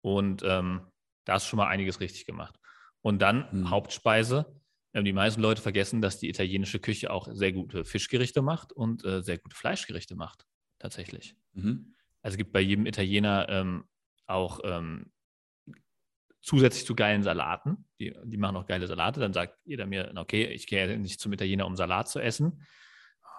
Und 0.02 0.44
ähm, 0.44 0.82
da 1.24 1.34
hast 1.34 1.46
du 1.46 1.50
schon 1.52 1.58
mal 1.58 1.68
einiges 1.68 2.02
richtig 2.02 2.26
gemacht. 2.26 2.56
Und 3.02 3.22
dann 3.22 3.48
mhm. 3.52 3.70
Hauptspeise. 3.70 4.62
Ähm, 4.94 5.06
die 5.06 5.14
meisten 5.14 5.42
Leute 5.42 5.62
vergessen, 5.62 6.02
dass 6.02 6.20
die 6.20 6.28
italienische 6.28 6.80
Küche 6.80 7.12
auch 7.12 7.30
sehr 7.32 7.54
gute 7.54 7.86
Fischgerichte 7.86 8.42
macht 8.42 8.74
und 8.74 9.06
äh, 9.06 9.22
sehr 9.22 9.38
gute 9.38 9.56
Fleischgerichte 9.56 10.16
macht, 10.16 10.46
tatsächlich. 10.80 11.36
Mhm. 11.54 11.96
Also 12.22 12.36
es 12.36 12.38
gibt 12.38 12.52
bei 12.52 12.62
jedem 12.62 12.86
Italiener 12.86 13.48
ähm, 13.50 13.86
auch 14.28 14.60
ähm, 14.64 15.12
zusätzlich 16.42 16.86
zu 16.86 16.96
geilen 16.96 17.24
Salaten, 17.24 17.86
die, 18.00 18.16
die 18.24 18.38
machen 18.38 18.56
auch 18.56 18.66
geile 18.66 18.88
Salate, 18.88 19.20
dann 19.20 19.34
sagt 19.34 19.58
jeder 19.66 19.86
mir, 19.86 20.12
okay, 20.16 20.46
ich 20.46 20.68
gehe 20.68 20.98
nicht 20.98 21.20
zum 21.20 21.34
Italiener, 21.34 21.66
um 21.66 21.76
Salat 21.76 22.08
zu 22.10 22.20
essen. 22.20 22.64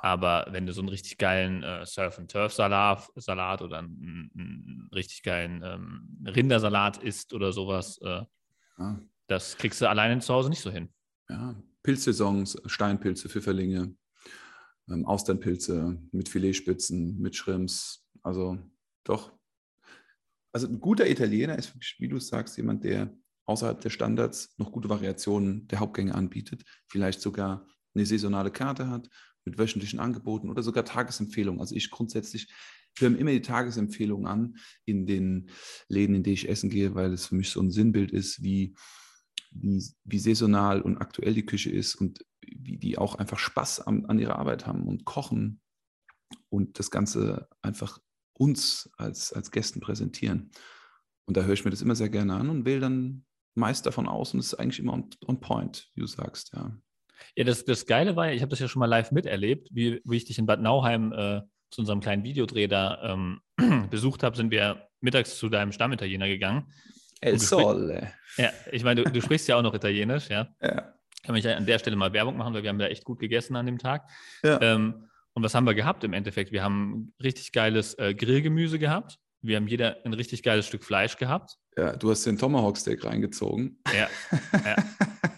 Aber 0.03 0.47
wenn 0.51 0.67
du 0.67 0.73
so 0.73 0.81
einen 0.81 0.89
richtig 0.89 1.19
geilen 1.19 1.63
äh, 1.63 1.85
Surf-and-Turf-Salat 1.85 3.11
Salat 3.17 3.61
oder 3.61 3.79
einen, 3.79 4.31
einen 4.35 4.89
richtig 4.95 5.23
geilen 5.23 5.63
ähm, 5.63 6.25
Rindersalat 6.27 6.99
isst 6.99 7.35
oder 7.35 7.53
sowas, 7.53 7.99
äh, 7.99 8.23
ja. 8.79 9.01
das 9.27 9.59
kriegst 9.59 9.81
du 9.81 9.89
alleine 9.89 10.19
zu 10.21 10.33
Hause 10.33 10.49
nicht 10.49 10.63
so 10.63 10.71
hin. 10.71 10.89
Ja, 11.29 11.55
Pilzsaisons, 11.83 12.61
Steinpilze, 12.65 13.29
Pfifferlinge, 13.29 13.95
ähm, 14.89 15.05
Austernpilze 15.05 15.99
mit 16.13 16.31
Filetspitzen, 16.31 17.19
mit 17.19 17.37
Shrimps, 17.37 18.07
also 18.23 18.59
doch. 19.05 19.33
Also 20.53 20.67
ein 20.67 20.81
guter 20.81 21.09
Italiener 21.09 21.57
ist, 21.57 21.75
wie 21.99 22.09
du 22.09 22.19
sagst, 22.19 22.57
jemand, 22.57 22.85
der 22.85 23.15
außerhalb 23.47 23.81
der 23.81 23.91
Standards 23.91 24.55
noch 24.59 24.73
gute 24.73 24.89
Variationen 24.89 25.67
der 25.69 25.81
Hauptgänge 25.81 26.15
anbietet, 26.15 26.65
vielleicht 26.89 27.21
sogar 27.21 27.67
eine 27.95 28.07
saisonale 28.07 28.50
Karte 28.50 28.89
hat 28.89 29.09
mit 29.45 29.59
wöchentlichen 29.59 30.00
Angeboten 30.00 30.50
oder 30.50 30.62
sogar 30.62 30.85
Tagesempfehlungen. 30.85 31.61
Also 31.61 31.75
ich 31.75 31.91
grundsätzlich 31.91 32.53
höre 32.99 33.17
immer 33.17 33.31
die 33.31 33.43
Tagesempfehlungen 33.43 34.27
an 34.27 34.57
in 34.85 35.07
den 35.07 35.50
Läden, 35.89 36.15
in 36.15 36.23
denen 36.23 36.35
ich 36.35 36.49
essen 36.49 36.71
gehe, 36.71 36.95
weil 36.95 37.12
es 37.12 37.27
für 37.27 37.35
mich 37.35 37.50
so 37.50 37.61
ein 37.61 37.71
Sinnbild 37.71 38.12
ist, 38.12 38.43
wie, 38.43 38.75
wie, 39.50 39.83
wie 40.05 40.19
saisonal 40.19 40.83
und 40.83 40.99
aktuell 40.99 41.35
die 41.35 41.47
Küche 41.47 41.71
ist 41.71 41.95
und 41.95 42.25
wie 42.47 42.79
die 42.79 42.99
auch 42.99 43.17
einfach 43.17 43.39
Spaß 43.39 43.81
an, 43.81 44.07
an 44.07 44.19
ihrer 44.19 44.39
Arbeit 44.39 44.67
haben 44.67 44.87
und 44.87 45.05
kochen 45.05 45.61
und 46.49 46.79
das 46.79 46.91
Ganze 46.91 47.49
einfach 47.62 47.99
uns 48.41 48.91
als, 48.97 49.33
als 49.33 49.51
Gästen 49.51 49.81
präsentieren. 49.81 50.51
Und 51.27 51.37
da 51.37 51.43
höre 51.43 51.53
ich 51.53 51.65
mir 51.65 51.71
das 51.71 51.83
immer 51.83 51.95
sehr 51.95 52.09
gerne 52.09 52.35
an 52.35 52.49
und 52.49 52.65
wähle 52.65 52.81
dann 52.81 53.25
meist 53.55 53.85
davon 53.85 54.09
aus 54.09 54.33
und 54.33 54.41
es 54.41 54.53
ist 54.53 54.55
eigentlich 54.55 54.79
immer 54.79 54.95
on, 54.95 55.11
on 55.27 55.41
point, 55.41 55.91
wie 55.95 56.01
du 56.01 56.07
sagst, 56.07 56.53
ja. 56.55 56.73
Ja, 57.37 57.45
das, 57.45 57.67
das 57.67 57.85
Geile 57.85 58.17
war 58.17 58.29
ja, 58.29 58.33
ich 58.33 58.41
habe 58.41 58.49
das 58.49 58.61
ja 58.61 58.69
schon 58.69 58.81
mal 58.81 58.87
live 58.87 59.13
miterlebt, 59.13 59.69
wie, 59.73 60.01
wie 60.05 60.17
ich 60.17 60.25
dich 60.25 60.39
in 60.39 60.47
Bad 60.47 60.63
Nauheim 60.63 61.13
äh, 61.13 61.43
zu 61.71 61.83
unserem 61.83 62.01
kleinen 62.01 62.25
Videodreh 62.25 62.67
da 62.67 63.13
ähm, 63.13 63.41
besucht 63.91 64.23
habe, 64.23 64.37
sind 64.37 64.51
wir 64.51 64.89
mittags 65.01 65.37
zu 65.37 65.51
deinem 65.51 65.73
Stammitaliener 65.73 66.27
gegangen. 66.27 66.73
El 67.21 67.39
Sole. 67.39 68.11
Ja, 68.39 68.51
ich 68.73 68.83
meine, 68.85 69.05
du, 69.05 69.11
du, 69.11 69.21
sprichst 69.21 69.49
ja 69.49 69.57
auch 69.57 69.63
noch 69.63 69.75
Italienisch, 69.75 70.31
ja. 70.31 70.49
Ja. 70.63 70.95
Kann 71.23 71.37
ich 71.37 71.47
an 71.47 71.67
der 71.67 71.79
Stelle 71.79 71.97
mal 71.97 72.15
Werbung 72.15 72.39
machen, 72.39 72.55
weil 72.55 72.63
wir 72.63 72.71
haben 72.71 72.81
ja 72.81 72.87
echt 72.87 73.05
gut 73.05 73.19
gegessen 73.19 73.55
an 73.55 73.67
dem 73.67 73.77
Tag. 73.77 74.09
Ja. 74.43 74.59
Ähm, 74.63 75.10
und 75.35 75.43
was 75.43 75.55
haben 75.55 75.67
wir 75.67 75.75
gehabt 75.75 76.05
im 76.05 76.13
Endeffekt? 76.13 76.53
Wir 76.53 76.63
haben 76.63 77.15
richtig 77.23 77.53
geiles 77.53 77.95
äh, 77.99 78.15
Grillgemüse 78.15 78.79
gehabt. 78.79 79.19
Wir 79.43 79.57
haben 79.57 79.69
jeder 79.69 80.05
ein 80.05 80.13
richtig 80.13 80.43
geiles 80.43 80.67
Stück 80.67 80.85
Fleisch 80.85 81.17
gehabt. 81.17 81.57
Ja, 81.77 81.97
du 81.97 82.11
hast 82.11 82.25
den 82.27 82.37
Tomahawk 82.37 82.77
Steak 82.77 83.05
reingezogen. 83.05 83.81
Ja. 83.95 84.09
ja. 84.65 84.77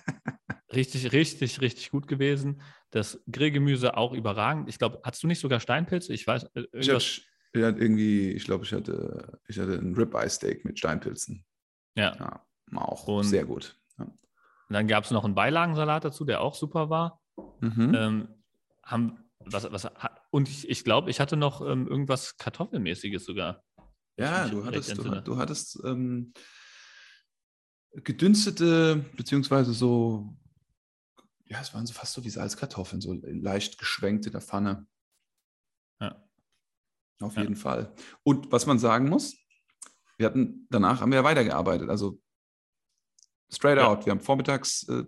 richtig, 0.72 1.12
richtig, 1.12 1.60
richtig 1.60 1.90
gut 1.90 2.08
gewesen. 2.08 2.62
Das 2.90 3.22
Grillgemüse 3.30 3.96
auch 3.96 4.12
überragend. 4.12 4.68
Ich 4.68 4.78
glaube, 4.78 5.00
hattest 5.04 5.22
du 5.22 5.26
nicht 5.28 5.40
sogar 5.40 5.60
Steinpilze? 5.60 6.12
Ich 6.12 6.26
weiß. 6.26 6.44
Äh, 6.54 6.64
ich 6.72 6.90
hatte, 6.90 7.04
ich 7.52 7.62
hatte 7.62 7.80
irgendwie, 7.80 8.32
ich 8.32 8.44
glaube, 8.44 8.64
ich 8.64 8.72
hatte, 8.72 9.38
ich 9.46 9.58
hatte 9.58 9.74
ein 9.74 9.94
Ribeye 9.94 10.28
Steak 10.28 10.64
mit 10.64 10.78
Steinpilzen. 10.78 11.44
Ja. 11.94 12.16
ja 12.18 12.44
auch 12.74 13.06
Und 13.06 13.24
sehr 13.24 13.44
gut. 13.44 13.76
Ja. 13.98 14.06
Dann 14.70 14.88
gab 14.88 15.04
es 15.04 15.10
noch 15.10 15.24
einen 15.24 15.34
Beilagensalat 15.34 16.04
dazu, 16.04 16.24
der 16.24 16.40
auch 16.40 16.54
super 16.54 16.90
war. 16.90 17.20
Mhm. 17.60 17.94
Ähm, 17.94 18.28
haben, 18.82 19.18
was, 19.46 19.70
was, 19.72 19.88
und 20.30 20.48
ich, 20.48 20.68
ich 20.68 20.84
glaube, 20.84 21.10
ich 21.10 21.20
hatte 21.20 21.36
noch 21.36 21.60
ähm, 21.60 21.86
irgendwas 21.86 22.36
Kartoffelmäßiges 22.36 23.24
sogar. 23.24 23.62
Ja, 24.18 24.48
du 24.48 24.64
hattest, 24.64 24.96
du, 24.98 25.20
du 25.22 25.36
hattest 25.38 25.80
ähm, 25.84 26.32
gedünstete, 27.92 29.04
beziehungsweise 29.16 29.72
so, 29.72 30.36
ja, 31.46 31.60
es 31.60 31.74
waren 31.74 31.86
so 31.86 31.92
fast 31.92 32.12
so 32.14 32.24
wie 32.24 32.30
Salzkartoffeln, 32.30 33.00
so 33.00 33.12
leicht 33.22 33.78
geschwenkt 33.78 34.26
in 34.26 34.32
der 34.32 34.40
Pfanne. 34.40 34.86
Ja. 36.00 36.22
Auf 37.20 37.36
Ja. 37.36 37.42
jeden 37.42 37.56
Fall. 37.56 37.94
Und 38.22 38.50
was 38.52 38.66
man 38.66 38.78
sagen 38.78 39.08
muss, 39.08 39.36
wir 40.18 40.26
hatten, 40.26 40.66
danach 40.70 41.00
haben 41.00 41.10
wir 41.10 41.18
ja 41.18 41.24
weitergearbeitet. 41.24 41.88
Also 41.88 42.20
straight 43.52 43.78
Ja. 43.78 43.88
out. 43.88 44.06
Wir 44.06 44.10
haben 44.12 44.20
vormittags 44.20 44.88
äh, 44.88 45.04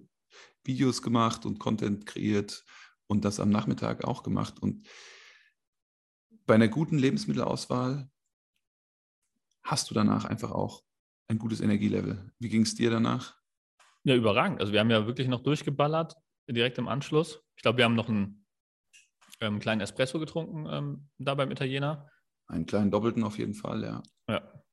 Videos 0.65 1.03
gemacht 1.03 1.47
und 1.47 1.59
Content 1.59 2.07
kreiert 2.07 2.65
und 3.15 3.25
das 3.25 3.41
am 3.41 3.51
Nachmittag 3.51 4.05
auch 4.05 4.23
gemacht. 4.23 4.61
Und 4.61 4.87
bei 6.47 6.55
einer 6.55 6.69
guten 6.69 6.99
Lebensmittelauswahl 6.99 8.11
hast 9.63 9.91
du 9.91 9.95
danach 9.95 10.25
einfach 10.25 10.51
auch 10.51 10.83
ein 11.29 11.39
gutes 11.39 11.61
Energielevel. 11.61 12.31
Wie 12.39 12.49
ging 12.49 12.63
es 12.63 12.75
dir 12.75 12.91
danach? 12.91 13.39
Ja, 14.03 14.15
überragend. 14.15 14.61
Also 14.61 14.73
wir 14.73 14.81
haben 14.81 14.91
ja 14.91 15.07
wirklich 15.07 15.29
noch 15.29 15.43
durchgeballert, 15.43 16.17
direkt 16.49 16.77
im 16.77 16.89
Anschluss. 16.89 17.43
Ich 17.57 17.63
glaube, 17.63 17.79
wir 17.79 17.85
haben 17.87 17.95
noch 17.95 18.09
einen 18.09 18.45
ähm, 19.41 19.61
kleinen 19.61 19.81
Espresso 19.81 20.19
getrunken 20.19 20.67
ähm, 20.69 21.09
da 21.19 21.35
beim 21.35 21.51
Italiener. 21.51 22.11
Einen 22.47 22.67
kleinen 22.67 22.91
Doppelten 22.91 23.25
auf 23.25 23.39
jeden 23.39 23.55
Fall, 23.55 23.83
ja. 23.83 24.03
Ja. 24.29 24.64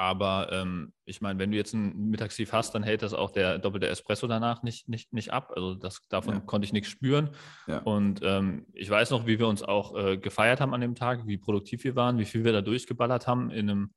Aber 0.00 0.52
ähm, 0.52 0.92
ich 1.06 1.20
meine, 1.20 1.40
wenn 1.40 1.50
du 1.50 1.56
jetzt 1.56 1.74
ein 1.74 2.08
Mittagstief 2.08 2.52
hast, 2.52 2.72
dann 2.72 2.84
hält 2.84 3.02
das 3.02 3.14
auch 3.14 3.32
der 3.32 3.58
doppelte 3.58 3.88
Espresso 3.88 4.28
danach 4.28 4.62
nicht, 4.62 4.88
nicht, 4.88 5.12
nicht 5.12 5.32
ab. 5.32 5.50
Also 5.56 5.74
das, 5.74 6.06
davon 6.08 6.34
Ja. 6.34 6.40
konnte 6.40 6.66
ich 6.66 6.72
nichts 6.72 6.88
spüren. 6.88 7.30
Ja. 7.66 7.80
Und 7.80 8.20
ähm, 8.22 8.66
ich 8.74 8.88
weiß 8.88 9.10
noch, 9.10 9.26
wie 9.26 9.40
wir 9.40 9.48
uns 9.48 9.64
auch 9.64 9.96
äh, 9.96 10.16
gefeiert 10.16 10.60
haben 10.60 10.72
an 10.72 10.80
dem 10.80 10.94
Tag, 10.94 11.26
wie 11.26 11.36
produktiv 11.36 11.82
wir 11.82 11.96
waren, 11.96 12.16
wie 12.18 12.26
viel 12.26 12.44
wir 12.44 12.52
da 12.52 12.60
durchgeballert 12.60 13.26
haben 13.26 13.50
in 13.50 13.68
einem 13.68 13.94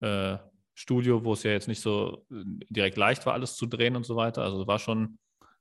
äh, 0.00 0.38
Studio, 0.72 1.24
wo 1.24 1.34
es 1.34 1.42
ja 1.42 1.50
jetzt 1.50 1.68
nicht 1.68 1.82
so 1.82 2.24
äh, 2.30 2.42
direkt 2.70 2.96
leicht 2.96 3.26
war, 3.26 3.34
alles 3.34 3.54
zu 3.56 3.66
drehen 3.66 3.96
und 3.96 4.06
so 4.06 4.16
weiter. 4.16 4.42
Also 4.44 4.66
war 4.66 4.78
schon 4.78 5.18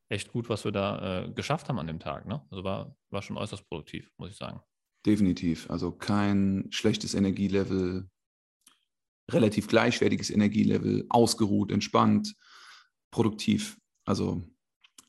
echt 0.07 0.31
gut, 0.31 0.47
was 0.47 0.63
wir 0.63 0.71
da 0.71 1.23
äh, 1.25 1.31
geschafft 1.31 1.67
haben 1.67 1.79
an 1.79 1.87
dem 1.87 1.99
Tag. 1.99 2.25
Ne? 2.25 2.41
Also 2.51 2.63
war, 2.63 2.95
war 3.09 3.21
schon 3.21 3.35
äußerst 3.35 3.67
produktiv, 3.67 4.09
muss 4.17 4.31
ich 4.31 4.37
sagen. 4.37 4.61
Definitiv. 5.05 5.69
Also 5.69 5.91
kein 5.91 6.67
schlechtes 6.69 7.13
Energielevel, 7.15 8.09
relativ 9.31 9.67
gleichwertiges 9.67 10.29
Energielevel, 10.29 11.05
ausgeruht, 11.09 11.71
entspannt, 11.71 12.35
produktiv. 13.11 13.77
Also 14.05 14.43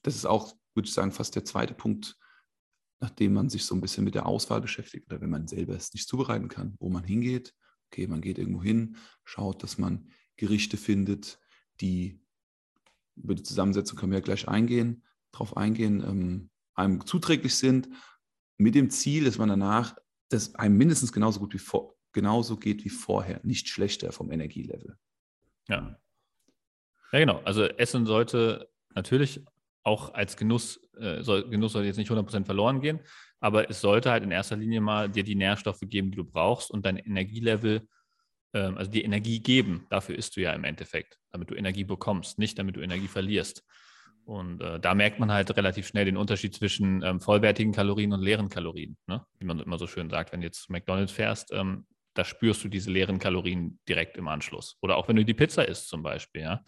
das 0.02 0.14
ist 0.14 0.26
auch, 0.26 0.56
würde 0.74 0.88
ich 0.88 0.94
sagen, 0.94 1.12
fast 1.12 1.34
der 1.34 1.44
zweite 1.44 1.74
Punkt, 1.74 2.16
nachdem 3.00 3.34
man 3.34 3.50
sich 3.50 3.64
so 3.64 3.74
ein 3.74 3.80
bisschen 3.80 4.04
mit 4.04 4.14
der 4.14 4.26
Auswahl 4.26 4.60
beschäftigt 4.60 5.06
oder 5.06 5.20
wenn 5.20 5.30
man 5.30 5.48
selber 5.48 5.74
es 5.74 5.92
nicht 5.92 6.08
zubereiten 6.08 6.48
kann, 6.48 6.76
wo 6.78 6.88
man 6.88 7.04
hingeht. 7.04 7.54
Okay, 7.90 8.06
man 8.06 8.20
geht 8.20 8.38
irgendwo 8.38 8.62
hin, 8.62 8.96
schaut, 9.24 9.62
dass 9.62 9.78
man 9.78 10.10
Gerichte 10.36 10.76
findet, 10.76 11.38
die 11.80 12.20
über 13.16 13.34
die 13.34 13.42
Zusammensetzung 13.42 13.98
können 13.98 14.12
wir 14.12 14.18
ja 14.18 14.24
gleich 14.24 14.48
eingehen, 14.48 15.02
drauf 15.32 15.56
eingehen, 15.56 16.02
ähm, 16.06 16.50
einem 16.74 17.06
zuträglich 17.06 17.54
sind, 17.54 17.88
mit 18.58 18.74
dem 18.74 18.90
Ziel, 18.90 19.24
dass 19.24 19.38
man 19.38 19.48
danach, 19.48 19.96
dass 20.28 20.54
einem 20.54 20.76
mindestens 20.76 21.12
genauso 21.12 21.40
gut 21.40 21.54
wie 21.54 21.58
vor, 21.58 21.95
genauso 22.16 22.56
geht 22.56 22.82
wie 22.86 22.88
vorher, 22.88 23.40
nicht 23.42 23.68
schlechter 23.68 24.10
vom 24.10 24.32
Energielevel. 24.32 24.96
Ja. 25.68 26.00
Ja, 27.12 27.18
genau. 27.18 27.42
Also 27.44 27.64
Essen 27.64 28.06
sollte 28.06 28.70
natürlich 28.94 29.44
auch 29.82 30.14
als 30.14 30.38
Genuss, 30.38 30.80
äh, 30.98 31.22
soll, 31.22 31.50
Genuss 31.50 31.72
soll 31.72 31.84
jetzt 31.84 31.98
nicht 31.98 32.10
100% 32.10 32.46
verloren 32.46 32.80
gehen, 32.80 33.00
aber 33.38 33.68
es 33.68 33.82
sollte 33.82 34.10
halt 34.10 34.24
in 34.24 34.30
erster 34.30 34.56
Linie 34.56 34.80
mal 34.80 35.10
dir 35.10 35.24
die 35.24 35.34
Nährstoffe 35.34 35.82
geben, 35.82 36.10
die 36.10 36.16
du 36.16 36.24
brauchst 36.24 36.70
und 36.70 36.86
dein 36.86 36.96
Energielevel, 36.96 37.86
ähm, 38.54 38.78
also 38.78 38.90
die 38.90 39.04
Energie 39.04 39.40
geben. 39.40 39.86
Dafür 39.90 40.16
isst 40.16 40.36
du 40.36 40.40
ja 40.40 40.54
im 40.54 40.64
Endeffekt, 40.64 41.18
damit 41.32 41.50
du 41.50 41.54
Energie 41.54 41.84
bekommst, 41.84 42.38
nicht 42.38 42.58
damit 42.58 42.76
du 42.76 42.80
Energie 42.80 43.08
verlierst. 43.08 43.62
Und 44.24 44.62
äh, 44.62 44.80
da 44.80 44.94
merkt 44.94 45.20
man 45.20 45.30
halt 45.30 45.54
relativ 45.54 45.86
schnell 45.86 46.06
den 46.06 46.16
Unterschied 46.16 46.54
zwischen 46.54 47.02
ähm, 47.02 47.20
vollwertigen 47.20 47.72
Kalorien 47.72 48.14
und 48.14 48.22
leeren 48.22 48.48
Kalorien, 48.48 48.96
ne? 49.06 49.24
wie 49.38 49.44
man 49.44 49.60
immer 49.60 49.78
so 49.78 49.86
schön 49.86 50.08
sagt. 50.08 50.32
Wenn 50.32 50.40
du 50.40 50.46
jetzt 50.46 50.62
zu 50.62 50.72
McDonald's 50.72 51.12
fährst, 51.12 51.52
ähm, 51.52 51.86
da 52.16 52.24
spürst 52.24 52.64
du 52.64 52.68
diese 52.68 52.90
leeren 52.90 53.18
Kalorien 53.18 53.78
direkt 53.88 54.16
im 54.16 54.28
Anschluss. 54.28 54.76
Oder 54.80 54.96
auch 54.96 55.08
wenn 55.08 55.16
du 55.16 55.24
die 55.24 55.34
Pizza 55.34 55.66
isst 55.66 55.88
zum 55.88 56.02
Beispiel, 56.02 56.42
ja. 56.42 56.64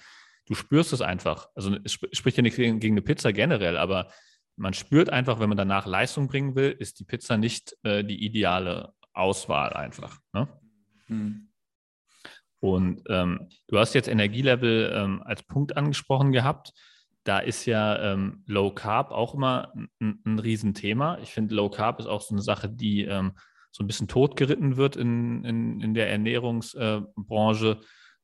Du 0.46 0.54
spürst 0.54 0.92
es 0.92 1.02
einfach. 1.02 1.48
Also 1.54 1.76
es 1.84 1.92
sp 1.92 2.08
spricht 2.12 2.36
ja 2.36 2.42
nichts 2.42 2.56
gegen, 2.56 2.80
gegen 2.80 2.94
eine 2.94 3.02
Pizza 3.02 3.32
generell, 3.32 3.76
aber 3.76 4.10
man 4.56 4.74
spürt 4.74 5.10
einfach, 5.10 5.40
wenn 5.40 5.48
man 5.48 5.58
danach 5.58 5.86
Leistung 5.86 6.26
bringen 6.26 6.54
will, 6.54 6.70
ist 6.70 6.98
die 7.00 7.04
Pizza 7.04 7.36
nicht 7.36 7.76
äh, 7.82 8.02
die 8.02 8.24
ideale 8.24 8.92
Auswahl 9.12 9.72
einfach. 9.72 10.18
Ne? 10.32 10.48
Hm. 11.06 11.48
Und 12.60 13.02
ähm, 13.08 13.48
du 13.68 13.78
hast 13.78 13.94
jetzt 13.94 14.08
Energielevel 14.08 14.92
ähm, 14.94 15.22
als 15.22 15.42
Punkt 15.42 15.76
angesprochen 15.76 16.32
gehabt. 16.32 16.72
Da 17.24 17.38
ist 17.38 17.66
ja 17.66 18.12
ähm, 18.12 18.42
Low 18.46 18.70
Carb 18.70 19.12
auch 19.12 19.34
immer 19.34 19.72
ein, 20.00 20.20
ein 20.24 20.38
Riesenthema. 20.38 21.18
Ich 21.22 21.30
finde, 21.30 21.54
Low 21.54 21.70
Carb 21.70 22.00
ist 22.00 22.06
auch 22.06 22.22
so 22.22 22.34
eine 22.34 22.42
Sache, 22.42 22.68
die 22.68 23.04
ähm, 23.04 23.32
so 23.70 23.84
ein 23.84 23.86
bisschen 23.86 24.08
totgeritten 24.08 24.76
wird 24.76 24.96
in, 24.96 25.44
in, 25.44 25.80
in 25.80 25.94
der 25.94 26.10
Ernährungsbranche 26.10 27.80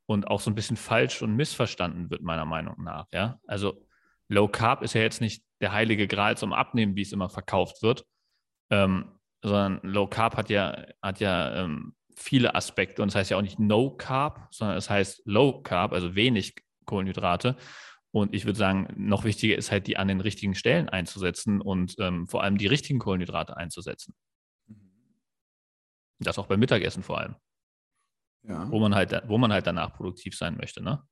und 0.06 0.28
auch 0.28 0.40
so 0.40 0.50
ein 0.50 0.54
bisschen 0.54 0.76
falsch 0.76 1.22
und 1.22 1.36
missverstanden 1.36 2.10
wird, 2.10 2.22
meiner 2.22 2.44
Meinung 2.44 2.82
nach. 2.82 3.06
Ja? 3.12 3.38
Also 3.46 3.86
Low 4.28 4.48
Carb 4.48 4.82
ist 4.82 4.94
ja 4.94 5.02
jetzt 5.02 5.20
nicht 5.20 5.44
der 5.60 5.72
heilige 5.72 6.06
Gral 6.08 6.36
zum 6.36 6.52
Abnehmen, 6.52 6.96
wie 6.96 7.02
es 7.02 7.12
immer 7.12 7.28
verkauft 7.28 7.82
wird, 7.82 8.04
ähm, 8.70 9.18
sondern 9.42 9.80
Low 9.82 10.06
Carb 10.06 10.36
hat 10.36 10.50
ja, 10.50 10.86
hat 11.02 11.20
ja 11.20 11.64
ähm, 11.64 11.94
viele 12.16 12.54
Aspekte 12.54 13.02
und 13.02 13.08
das 13.08 13.16
heißt 13.16 13.30
ja 13.30 13.36
auch 13.36 13.42
nicht 13.42 13.58
No 13.58 13.90
Carb, 13.90 14.48
sondern 14.50 14.76
es 14.76 14.88
heißt 14.88 15.22
Low 15.24 15.62
Carb, 15.62 15.92
also 15.92 16.14
wenig 16.14 16.54
Kohlenhydrate. 16.86 17.56
Und 18.10 18.32
ich 18.32 18.44
würde 18.44 18.58
sagen, 18.58 18.88
noch 18.96 19.24
wichtiger 19.24 19.56
ist 19.56 19.72
halt, 19.72 19.88
die 19.88 19.96
an 19.96 20.06
den 20.06 20.20
richtigen 20.20 20.54
Stellen 20.54 20.88
einzusetzen 20.88 21.60
und 21.60 21.96
ähm, 21.98 22.28
vor 22.28 22.44
allem 22.44 22.58
die 22.58 22.68
richtigen 22.68 23.00
Kohlenhydrate 23.00 23.56
einzusetzen. 23.56 24.14
Das 26.24 26.38
auch 26.38 26.46
beim 26.46 26.60
Mittagessen 26.60 27.02
vor 27.02 27.18
allem, 27.18 27.36
Ja. 28.42 28.70
wo 28.70 28.80
man 28.80 28.94
halt, 28.94 29.12
wo 29.28 29.38
man 29.38 29.52
halt 29.52 29.66
danach 29.66 29.94
produktiv 29.94 30.36
sein 30.36 30.56
möchte. 30.56 30.82
Ne? 30.82 31.02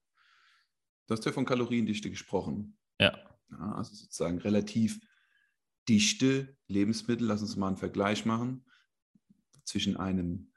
Du 1.07 1.15
hast 1.15 1.25
ja 1.25 1.33
von 1.33 1.45
Kaloriendichte 1.45 2.11
gesprochen. 2.11 2.79
Ja. 3.01 3.17
ja. 3.51 3.73
Also 3.75 3.95
sozusagen 3.95 4.39
relativ 4.39 5.01
dichte 5.89 6.57
Lebensmittel. 6.69 7.27
Lass 7.27 7.43
uns 7.43 7.57
mal 7.57 7.69
einen 7.69 7.77
Vergleich 7.77 8.25
machen 8.25 8.65
zwischen 9.65 9.97
einem 9.97 10.53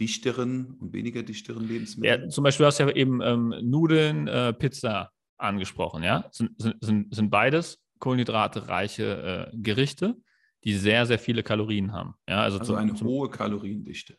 dichteren 0.00 0.74
und 0.74 0.92
weniger 0.92 1.22
dichteren 1.22 1.66
Lebensmittel. 1.66 2.22
Ja, 2.22 2.28
zum 2.28 2.44
Beispiel 2.44 2.66
hast 2.66 2.80
du 2.80 2.84
ja 2.84 2.90
eben 2.90 3.20
ähm, 3.22 3.54
Nudeln, 3.62 4.26
äh, 4.26 4.52
Pizza 4.52 5.12
angesprochen, 5.36 6.02
ja. 6.02 6.28
Sind, 6.32 6.52
sind, 6.80 7.14
sind 7.14 7.30
beides 7.30 7.80
kohlenhydratereiche 8.00 9.50
äh, 9.52 9.56
Gerichte, 9.56 10.16
die 10.64 10.74
sehr, 10.74 11.06
sehr 11.06 11.18
viele 11.18 11.42
Kalorien 11.42 11.92
haben. 11.92 12.14
Ja, 12.28 12.42
also, 12.42 12.58
also 12.58 12.72
zum, 12.72 12.80
eine 12.80 12.94
zum, 12.94 13.08
hohe 13.08 13.28
Kaloriendichte 13.30 14.16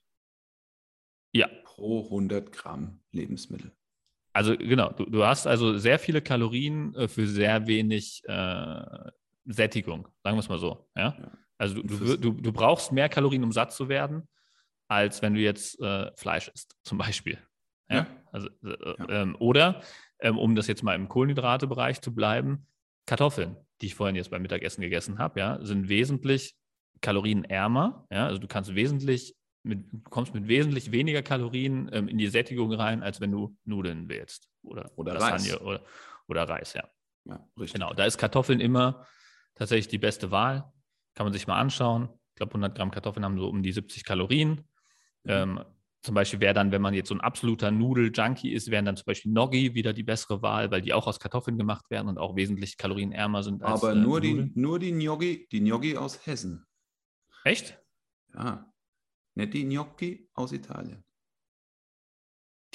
Ja, 1.34 1.48
pro 1.64 2.04
100 2.06 2.52
Gramm 2.52 3.02
Lebensmittel. 3.12 3.72
also 4.34 4.56
genau, 4.58 4.92
du, 4.92 5.06
du 5.06 5.26
hast 5.26 5.48
also 5.48 5.78
sehr 5.78 6.00
viele 6.00 6.22
Kalorien 6.22 6.94
äh, 6.96 7.08
für 7.08 7.28
sehr 7.28 7.66
wenig 7.68 8.22
äh, 8.28 9.12
Sättigung, 9.46 10.08
sagen 10.24 10.38
wir 10.38 10.40
es 10.42 10.50
mal 10.50 10.60
so. 10.60 10.90
Ja? 10.96 11.16
Ja. 11.20 11.32
Also 11.58 11.82
du, 11.82 11.98
du, 11.98 12.18
du, 12.18 12.32
du 12.34 12.52
brauchst 12.52 12.92
mehr 12.92 13.10
Kalorien, 13.10 13.44
um 13.44 13.52
satt 13.52 13.72
zu 13.74 13.88
werden, 13.90 14.28
als 14.88 15.22
wenn 15.22 15.34
du 15.34 15.40
jetzt 15.40 15.80
äh, 15.80 16.12
Fleisch 16.16 16.48
isst, 16.50 16.76
zum 16.84 16.98
Beispiel. 16.98 17.38
Ja? 17.90 17.96
Ja. 17.98 18.08
Also, 18.32 18.50
äh, 18.64 18.96
Ja. 19.00 19.10
ähm, 19.10 19.36
oder, 19.40 19.82
ähm, 20.20 20.38
um 20.38 20.56
das 20.56 20.68
jetzt 20.68 20.84
mal 20.84 20.96
im 20.96 21.08
Kohlenhydratebereich 21.08 22.02
zu 22.02 22.14
bleiben, 22.14 22.68
Kartoffeln. 23.06 23.56
Die 23.82 23.88
ich 23.88 23.96
vorhin 23.96 24.16
jetzt 24.16 24.30
beim 24.30 24.42
Mittagessen 24.42 24.82
gegessen 24.82 25.20
habe, 25.20 25.40
ja, 25.40 25.60
sind 25.62 25.90
wesentlich 25.90 26.56
kalorienärmer. 27.02 28.06
Ja, 28.12 28.28
also 28.28 28.40
du 28.40 28.48
kannst 28.48 28.74
wesentlich 28.76 29.36
mit, 29.64 29.92
du 29.92 30.00
kommst 30.10 30.34
mit 30.34 30.48
wesentlich 30.48 30.92
weniger 30.92 31.22
Kalorien 31.22 31.90
ähm, 31.92 32.08
in 32.08 32.18
die 32.18 32.28
Sättigung 32.28 32.72
rein, 32.74 33.04
als 33.04 33.20
wenn 33.20 33.32
du 33.32 33.58
Nudeln 33.66 34.08
wählst 34.10 34.50
oder, 34.62 34.92
oder 34.96 35.20
Reis. 35.20 35.62
Oder, 35.62 35.82
oder 36.28 36.44
Reis, 36.44 36.74
ja. 36.74 36.88
ja 37.26 37.48
richtig. 37.60 37.80
Genau, 37.80 37.94
da 37.94 38.06
ist 38.06 38.18
Kartoffeln 38.18 38.60
immer 38.60 39.06
tatsächlich 39.56 39.88
die 39.88 39.98
beste 39.98 40.32
Wahl. 40.32 40.72
Kann 41.16 41.26
man 41.26 41.34
sich 41.34 41.48
mal 41.48 41.60
anschauen. 41.60 42.10
Ich 42.30 42.36
glaube, 42.36 42.52
100 42.52 42.76
Gramm 42.76 42.92
Kartoffeln 42.92 43.26
haben 43.26 43.40
so 43.40 43.48
um 43.48 43.64
die 43.64 43.72
70 43.72 44.04
Kalorien. 44.04 44.68
Mhm. 45.24 45.32
Ähm, 45.32 45.66
zum 46.06 46.16
Beispiel 46.16 46.40
wäre 46.40 46.54
dann, 46.54 46.72
wenn 46.72 46.82
man 46.82 46.94
jetzt 46.94 47.10
so 47.10 47.16
ein 47.16 47.22
absoluter 47.22 47.72
Nudel-Junkie 47.72 48.54
ist, 48.54 48.70
wären 48.70 48.86
dann 48.86 48.96
zum 48.96 49.06
Beispiel 49.06 49.32
Gnocchi 49.32 49.74
wieder 49.74 49.92
die 49.92 50.04
bessere 50.04 50.42
Wahl, 50.42 50.70
weil 50.70 50.82
die 50.82 50.94
auch 50.94 51.08
aus 51.08 51.20
Kartoffeln 51.20 51.58
gemacht 51.58 51.90
werden 51.90 52.08
und 52.08 52.20
auch 52.20 52.36
wesentlich 52.36 52.78
kalorienärmer 52.78 53.42
sind 53.42 53.64
als 53.64 53.84
Aber 53.84 53.96
nur, 53.96 54.20
äh, 54.20 54.22
die, 54.22 54.52
nur 54.54 54.78
die 54.78 54.92
Gnocchi, 54.92 55.48
die 55.52 55.62
Gnocchi 55.62 55.98
aus 55.98 56.26
Hessen. 56.26 56.66
Echt? 57.44 57.82
Ja. 58.34 58.72
Nicht 59.34 59.54
die 59.54 59.66
Gnocchi 59.66 60.30
aus 60.36 60.52
Italien. 60.52 61.04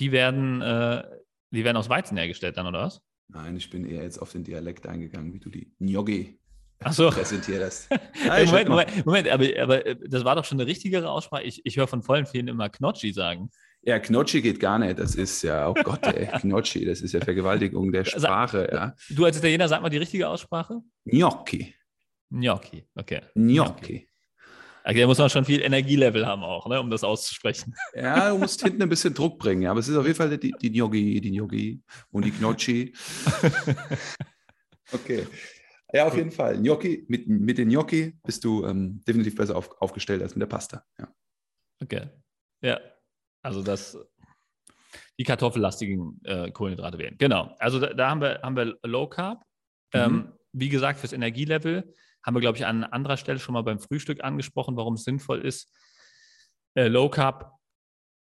Die 0.01 0.11
werden, 0.11 0.61
äh, 0.61 1.05
die 1.51 1.65
werden 1.65 1.77
aus 1.77 1.89
Weizen 1.89 2.17
hergestellt 2.17 2.57
dann, 2.57 2.67
oder 2.67 2.81
was? 2.81 3.01
Nein, 3.29 3.57
ich 3.57 3.71
bin 3.71 3.87
eher 3.87 4.03
jetzt 4.03 4.19
auf 4.19 4.33
den 4.33 4.43
Dialekt 4.43 4.87
eingegangen, 4.87 5.33
wie 5.33 5.39
du 5.39 5.51
die 5.51 5.73
Gnocchi 5.79 6.40
so. 6.91 7.11
präsentierst. 7.11 7.89
Ja, 7.91 8.45
Moment, 8.47 8.69
Moment, 8.69 9.07
Moment, 9.07 9.29
aber, 9.29 9.45
aber 9.61 9.87
äh, 9.87 9.97
das 10.09 10.25
war 10.25 10.37
doch 10.37 10.45
schon 10.45 10.61
eine 10.61 10.69
richtigere 10.69 11.11
Aussprache. 11.11 11.43
Ich, 11.43 11.65
ich 11.65 11.77
höre 11.77 11.87
von 11.87 12.03
vollen 12.03 12.27
vielen 12.27 12.49
immer 12.49 12.69
Knocchi 12.69 13.13
sagen. 13.13 13.51
Ja, 13.83 13.99
Knocchi 13.99 14.43
geht 14.43 14.61
gar 14.61 14.79
nicht. 14.79 14.99
Das 14.99 15.15
ist 15.15 15.43
ja, 15.43 15.69
oh 15.69 15.75
Gott, 15.75 16.07
ey, 16.07 16.27
Knocchi, 16.41 16.85
das 16.85 17.01
ist 17.01 17.13
ja 17.13 17.21
Vergewaltigung 17.21 17.93
der 17.93 18.05
Sprache. 18.05 18.69
Ja. 18.73 18.95
Du 19.11 19.25
als 19.25 19.39
Italiener, 19.39 19.69
sag 19.69 19.83
mal 19.83 19.89
die 19.89 19.99
richtige 19.99 20.29
Aussprache? 20.29 20.81
Gnocchi. 21.05 21.75
Gnocchi, 22.31 22.87
okay. 22.95 23.23
Gnocchi. 23.35 24.07
Okay, 24.83 25.01
da 25.01 25.07
muss 25.07 25.19
man 25.19 25.29
schon 25.29 25.45
viel 25.45 25.61
Energielevel 25.61 26.27
haben 26.27 26.43
auch, 26.43 26.67
ne, 26.67 26.81
um 26.81 26.89
das 26.89 27.05
auszusprechen. 27.05 27.75
Ja, 27.95 28.31
du 28.31 28.39
musst 28.39 28.63
hinten 28.65 28.83
ein 28.83 28.89
bisschen 28.89 29.13
Druck 29.13 29.39
bringen. 29.39 29.67
Aber 29.67 29.81
es 29.81 29.89
ist 29.89 29.97
auf 29.97 30.07
jeden 30.07 30.17
Fall 30.17 30.37
die, 30.39 30.53
die 30.61 30.73
Gnocchi, 30.73 31.21
die 31.21 31.33
Gnocchi 31.33 31.83
und 32.11 32.25
die 32.25 32.31
Gnocchi. 32.31 32.95
okay. 34.93 35.27
Ja, 35.93 36.07
auf 36.07 36.17
jeden 36.17 36.31
Fall. 36.31 36.59
Gnocchi, 36.59 37.05
mit, 37.09 37.27
mit 37.27 37.59
den 37.59 37.69
Gnocchi 37.69 38.19
bist 38.25 38.45
du 38.45 38.65
ähm, 38.65 39.03
definitiv 39.07 39.35
besser 39.35 39.57
auf, 39.57 39.81
aufgestellt 39.81 40.23
als 40.23 40.35
mit 40.35 40.43
der 40.43 40.47
Pasta. 40.47 40.85
Ja. 40.99 41.09
Okay. 41.83 42.09
Ja. 42.63 42.81
Also 43.43 43.63
das, 43.63 43.99
die 45.19 45.25
kartoffellastigen 45.25 46.21
äh, 46.25 46.51
Kohlenhydrate 46.51 46.99
wählen. 46.99 47.17
Genau. 47.19 47.55
Also 47.59 47.81
da, 47.81 47.93
da, 47.95 48.11
haben, 48.11 48.21
wir, 48.21 48.41
haben 48.43 48.57
wir 48.57 48.79
Low 48.83 49.09
Carb. 49.09 49.45
Mhm. 49.93 50.01
Ähm, 50.01 50.33
wie 50.53 50.69
gesagt, 50.69 51.01
fürs 51.01 51.13
Energielevel 51.13 51.95
haben 52.25 52.37
wir, 52.37 52.41
glaube 52.41 52.59
ich, 52.59 52.67
an 52.67 52.85
anderer 52.85 53.17
Stelle 53.17 53.39
schon 53.39 53.55
mal 53.55 53.63
beim 53.63 53.79
Frühstück 53.79 54.23
angesprochen, 54.23 54.77
warum 54.77 54.95
es 54.95 55.05
sinnvoll 55.05 55.45
ist, 55.45 55.73
äh, 56.75 56.89
Low 56.89 57.09
Carb 57.09 57.53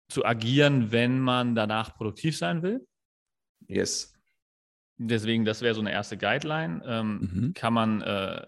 zu 0.09 0.25
agieren, 0.25 0.93
wenn 0.93 1.21
man 1.21 1.55
danach 1.55 1.95
produktiv 1.97 2.37
sein 2.37 2.63
will. 2.63 2.87
Yes. 3.69 4.16
Deswegen, 4.99 5.45
das 5.45 5.61
wäre 5.61 5.75
so 5.75 5.81
eine 5.81 5.93
erste 5.93 6.17
Guideline. 6.17 6.83
Ähm, 6.87 7.19
mhm. 7.33 7.55
Kann 7.55 7.75
man 7.75 8.01
äh, 8.01 8.47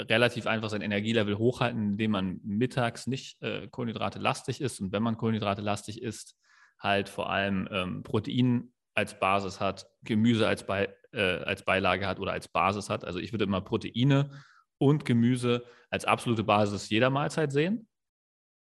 relativ 0.00 0.46
einfach 0.46 0.70
sein 0.70 0.82
Energielevel 0.82 1.38
hochhalten, 1.38 1.90
indem 1.92 2.12
man 2.12 2.40
mittags 2.44 3.06
nicht 3.06 3.40
äh, 3.42 3.68
Kohlenhydrate 3.68 4.18
lastig 4.18 4.60
ist 4.60 4.80
und 4.80 4.92
wenn 4.92 5.02
man 5.02 5.16
Kohlenhydrate 5.16 5.62
lastig 5.62 6.02
ist, 6.02 6.36
halt 6.78 7.08
vor 7.08 7.30
allem 7.30 7.68
ähm, 7.72 8.02
Protein 8.04 8.72
als 8.94 9.18
Basis 9.18 9.60
hat, 9.60 9.86
Gemüse 10.02 10.46
als, 10.46 10.64
Be 10.64 10.94
äh, 11.12 11.42
als 11.44 11.64
Beilage 11.64 12.06
hat 12.06 12.20
oder 12.20 12.32
als 12.32 12.48
Basis 12.48 12.90
hat. 12.90 13.04
Also 13.04 13.18
ich 13.18 13.32
würde 13.32 13.44
immer 13.44 13.60
Proteine 13.60 14.30
und 14.78 15.04
Gemüse 15.04 15.64
als 15.90 16.04
absolute 16.04 16.44
Basis 16.44 16.88
jeder 16.88 17.10
Mahlzeit 17.10 17.52
sehen. 17.52 17.88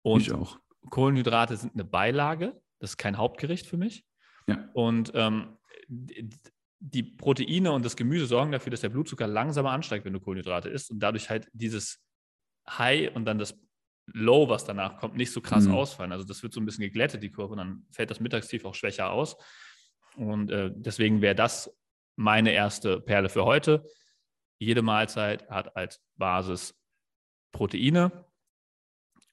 Und 0.03 0.23
ich 0.23 0.33
auch. 0.33 0.59
Kohlenhydrate 0.91 1.57
sind 1.57 1.75
eine 1.75 1.85
Beilage, 1.85 2.61
das 2.81 2.91
ist 2.91 2.97
kein 2.97 3.17
Hauptgericht 3.17 3.67
für 3.67 3.77
mich. 3.77 4.05
Ja. 4.49 4.69
Und 4.75 5.13
ähm, 5.15 5.57
die 5.89 7.03
Proteine 7.03 7.73
und 7.73 7.85
das 7.85 7.97
Gemüse 7.97 8.27
sorgen 8.27 8.53
dafür, 8.53 8.71
dass 8.71 8.81
der 8.81 8.89
Blutzucker 8.89 9.27
langsamer 9.27 9.71
ansteigt, 9.71 10.05
wenn 10.05 10.13
du 10.13 10.21
Kohlenhydrate 10.21 10.69
isst 10.69 10.91
und 10.91 10.99
dadurch 10.99 11.31
halt 11.31 11.49
dieses 11.53 12.01
High 12.69 13.15
und 13.15 13.25
dann 13.25 13.39
das 13.39 13.57
Low, 14.07 14.49
was 14.49 14.65
danach 14.65 14.99
kommt, 14.99 15.17
nicht 15.17 15.33
so 15.33 15.41
krass 15.41 15.67
mhm. 15.67 15.75
ausfallen. 15.75 16.11
Also 16.11 16.25
das 16.25 16.43
wird 16.43 16.53
so 16.53 16.61
ein 16.61 16.67
bisschen 16.67 16.83
geglättet, 16.83 17.23
die 17.23 17.31
Kurve, 17.31 17.53
und 17.53 17.59
dann 17.59 17.87
fällt 17.93 18.11
das 18.11 18.19
Mittagstief 18.19 18.65
auch 18.65 18.75
schwächer 18.75 19.11
aus. 19.11 19.37
Und 20.17 20.51
äh, 20.51 20.73
deswegen 20.75 21.23
wäre 21.23 21.37
das 21.37 21.73
meine 22.17 22.53
erste 22.53 23.01
Perle 23.01 23.29
für 23.29 23.45
heute. 23.45 23.87
Jede 24.59 24.83
Mahlzeit 24.83 25.49
hat 25.49 25.77
als 25.77 26.01
Basis 26.17 26.75
Proteine, 27.53 28.27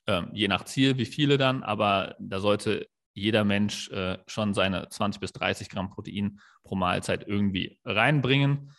ähm, 0.07 0.29
je 0.33 0.47
nach 0.47 0.65
Ziel, 0.65 0.97
wie 0.97 1.05
viele 1.05 1.37
dann, 1.37 1.63
aber 1.63 2.15
da 2.19 2.39
sollte 2.39 2.87
jeder 3.19 3.43
Mensch 3.43 3.89
äh, 3.91 4.17
schon 4.27 4.53
seine 4.53 4.89
20 4.89 5.19
bis 5.19 5.33
30 5.33 5.69
Gramm 5.69 5.89
Protein 5.89 6.39
pro 6.63 6.75
Mahlzeit 6.75 7.27
irgendwie 7.27 7.79
reinbringen. 7.83 8.71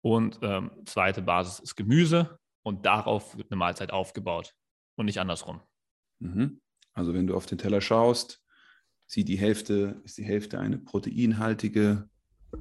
Und 0.00 0.38
ähm, 0.42 0.70
zweite 0.86 1.22
Basis 1.22 1.58
ist 1.58 1.76
Gemüse 1.76 2.38
und 2.62 2.86
darauf 2.86 3.36
wird 3.36 3.50
eine 3.50 3.58
Mahlzeit 3.58 3.90
aufgebaut 3.90 4.54
und 4.96 5.06
nicht 5.06 5.18
andersrum. 5.18 5.60
Mhm. 6.20 6.60
Also 6.94 7.14
wenn 7.14 7.26
du 7.26 7.34
auf 7.34 7.46
den 7.46 7.58
Teller 7.58 7.80
schaust, 7.80 8.42
sieht 9.06 9.28
die 9.28 9.38
Hälfte, 9.38 10.00
ist 10.04 10.18
die 10.18 10.24
Hälfte 10.24 10.60
eine 10.60 10.78
proteinhaltige, 10.78 12.08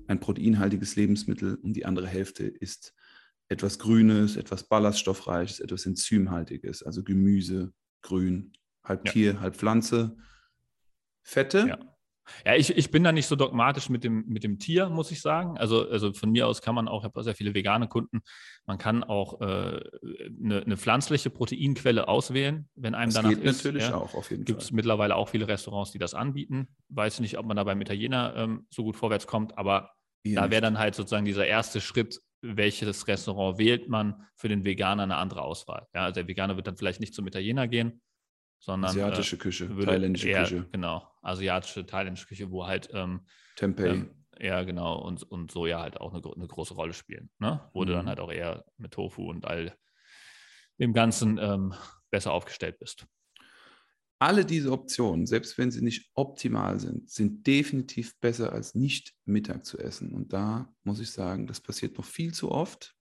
ein 0.07 0.19
proteinhaltiges 0.19 0.95
Lebensmittel 0.95 1.55
und 1.55 1.73
die 1.73 1.85
andere 1.85 2.07
Hälfte 2.07 2.45
ist 2.45 2.93
etwas 3.49 3.79
Grünes, 3.79 4.35
etwas 4.35 4.67
Ballaststoffreiches, 4.67 5.59
etwas 5.59 5.85
Enzymhaltiges, 5.85 6.83
also 6.83 7.03
Gemüse, 7.03 7.73
Grün, 8.01 8.53
halb 8.83 9.05
ja. 9.05 9.11
Tier, 9.11 9.39
halb 9.39 9.55
Pflanze 9.55 10.17
Fette. 11.27 11.65
Ja. 11.67 11.77
Ja, 12.45 12.55
ich, 12.55 12.75
ich 12.75 12.91
bin 12.91 13.03
da 13.03 13.11
nicht 13.11 13.27
so 13.27 13.35
dogmatisch 13.35 13.89
mit 13.89 14.03
dem, 14.03 14.25
mit 14.27 14.43
dem 14.43 14.59
Tier, 14.59 14.89
muss 14.89 15.11
ich 15.11 15.21
sagen. 15.21 15.57
Also, 15.57 15.89
also 15.89 16.13
von 16.13 16.31
mir 16.31 16.47
aus 16.47 16.61
kann 16.61 16.75
man 16.75 16.87
auch, 16.87 17.01
ich 17.01 17.05
habe 17.05 17.23
sehr 17.23 17.35
viele 17.35 17.53
vegane 17.53 17.87
Kunden, 17.87 18.21
man 18.65 18.77
kann 18.77 19.03
auch 19.03 19.39
äh, 19.39 19.45
eine, 20.43 20.61
eine, 20.65 20.77
pflanzliche 20.77 21.29
Proteinquelle 21.29 22.07
auswählen, 22.07 22.67
wenn 22.75 22.95
einem 22.95 23.11
das 23.11 23.15
danach 23.15 23.29
geht 23.29 23.43
ist. 23.43 23.63
natürlich 23.63 23.83
ja. 23.83 23.95
auch, 23.95 24.13
auf 24.13 24.29
jeden 24.29 24.45
Gibt 24.45 24.61
es 24.61 24.71
mittlerweile 24.71 25.15
auch 25.15 25.29
viele 25.29 25.47
Restaurants, 25.47 25.91
die 25.91 25.99
das 25.99 26.13
anbieten. 26.13 26.67
Weiß 26.89 27.19
nicht, 27.21 27.37
ob 27.37 27.45
man 27.45 27.55
da 27.55 27.63
beim 27.63 27.79
Italiener 27.81 28.33
ähm, 28.35 28.67
so 28.69 28.83
gut 28.83 28.97
vorwärts 28.97 29.27
kommt, 29.27 29.57
aber 29.57 29.91
ja, 30.25 30.41
da 30.41 30.51
wäre 30.51 30.61
dann 30.61 30.77
halt 30.77 30.95
sozusagen 30.95 31.25
dieser 31.25 31.47
erste 31.47 31.79
Schritt, 31.79 32.19
welches 32.41 33.07
Restaurant 33.07 33.57
wählt 33.57 33.89
man 33.89 34.27
für 34.35 34.49
den 34.49 34.65
Veganer 34.65 35.03
eine 35.03 35.15
andere 35.15 35.41
Auswahl. 35.41 35.87
Ja, 35.93 36.03
also 36.05 36.15
der 36.15 36.27
Veganer 36.27 36.55
wird 36.55 36.67
dann 36.67 36.77
vielleicht 36.77 36.99
nicht 36.99 37.13
zum 37.13 37.25
Italiener 37.25 37.67
gehen, 37.67 38.01
sondern 38.59 38.89
asiatische 38.89 39.35
äh, 39.35 39.39
Küche, 39.39 39.67
thailändische 39.67 40.29
eher, 40.29 40.43
Küche. 40.43 40.67
Genau, 40.71 41.07
asiatische, 41.21 41.85
thailändische 41.85 42.27
Küche, 42.27 42.51
wo 42.51 42.65
halt 42.65 42.89
ähm, 42.93 43.21
Tempeh. 43.55 43.89
Ähm, 43.89 44.17
ja, 44.39 44.63
genau, 44.63 44.99
und, 44.99 45.23
und 45.23 45.51
Soja 45.51 45.81
halt 45.81 45.99
auch 45.99 46.13
eine, 46.13 46.21
eine 46.23 46.47
große 46.47 46.75
Rolle 46.75 46.93
spielen. 46.93 47.29
Ne? 47.39 47.61
Wo 47.73 47.83
mhm. 47.83 47.87
dann 47.87 48.07
halt 48.07 48.19
auch 48.19 48.31
eher 48.31 48.65
mit 48.77 48.91
Tofu 48.91 49.29
und 49.29 49.45
all 49.45 49.75
dem 50.79 50.93
Ganzen 50.93 51.37
ähm, 51.39 51.73
besser 52.11 52.31
aufgestellt 52.31 52.79
bist. 52.79 53.07
Alle 54.19 54.45
diese 54.45 54.71
Optionen, 54.71 55.27
selbst 55.27 55.57
wenn 55.57 55.69
sie 55.69 55.83
nicht 55.83 56.09
optimal 56.15 56.79
sind, 56.79 57.09
sind 57.09 57.45
definitiv 57.45 58.19
besser 58.19 58.51
als 58.51 58.73
nicht 58.73 59.13
Mittag 59.25 59.65
zu 59.65 59.77
essen. 59.77 60.13
Und 60.13 60.33
da 60.33 60.73
muss 60.83 60.99
ich 60.99 61.11
sagen, 61.11 61.45
das 61.45 61.61
passiert 61.61 61.97
noch 61.97 62.05
viel 62.05 62.33
zu 62.33 62.51
oft 62.51 62.96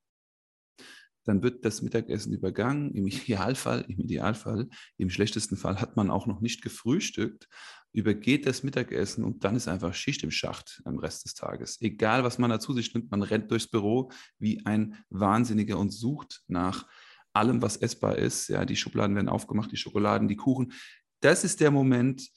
dann 1.26 1.42
wird 1.42 1.64
das 1.64 1.82
Mittagessen 1.82 2.32
übergangen. 2.32 2.92
Im 2.92 3.06
Idealfall, 3.06 3.84
im 3.88 3.98
Idealfall, 4.00 4.68
im 4.96 5.10
schlechtesten 5.10 5.56
Fall 5.56 5.80
hat 5.80 5.96
man 5.96 6.10
auch 6.10 6.26
noch 6.26 6.40
nicht 6.40 6.62
gefrühstückt, 6.62 7.48
übergeht 7.92 8.46
das 8.46 8.62
Mittagessen 8.62 9.24
und 9.24 9.44
dann 9.44 9.56
ist 9.56 9.68
einfach 9.68 9.94
Schicht 9.94 10.22
im 10.22 10.30
Schacht 10.30 10.80
am 10.84 10.98
Rest 10.98 11.24
des 11.24 11.34
Tages. 11.34 11.80
Egal, 11.80 12.24
was 12.24 12.38
man 12.38 12.50
dazu 12.50 12.72
sich 12.72 12.92
nimmt, 12.94 13.10
man 13.10 13.22
rennt 13.22 13.50
durchs 13.50 13.68
Büro 13.68 14.10
wie 14.38 14.64
ein 14.66 14.96
Wahnsinniger 15.10 15.78
und 15.78 15.90
sucht 15.90 16.42
nach 16.46 16.86
allem, 17.32 17.62
was 17.62 17.76
essbar 17.76 18.16
ist. 18.16 18.48
Ja, 18.48 18.64
die 18.64 18.76
Schubladen 18.76 19.14
werden 19.14 19.28
aufgemacht, 19.28 19.72
die 19.72 19.76
Schokoladen, 19.76 20.28
die 20.28 20.36
Kuchen. 20.36 20.72
Das 21.20 21.44
ist 21.44 21.60
der 21.60 21.70
Moment, 21.70 22.30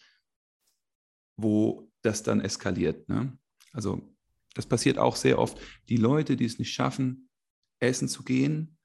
wo 1.38 1.92
das 2.02 2.24
dann 2.24 2.42
eskaliert. 2.42 3.08
Ne? 3.08 3.38
Also 3.72 4.16
das 4.56 4.66
passiert 4.66 4.98
auch 4.98 5.16
sehr 5.16 5.40
oft. 5.40 5.60
Die 5.90 5.98
Leute, 5.98 6.36
die 6.36 6.46
es 6.46 6.60
nicht 6.60 6.74
schaffen, 6.74 7.30
essen 7.80 8.08
zu 8.08 8.24
gehen, 8.24 8.78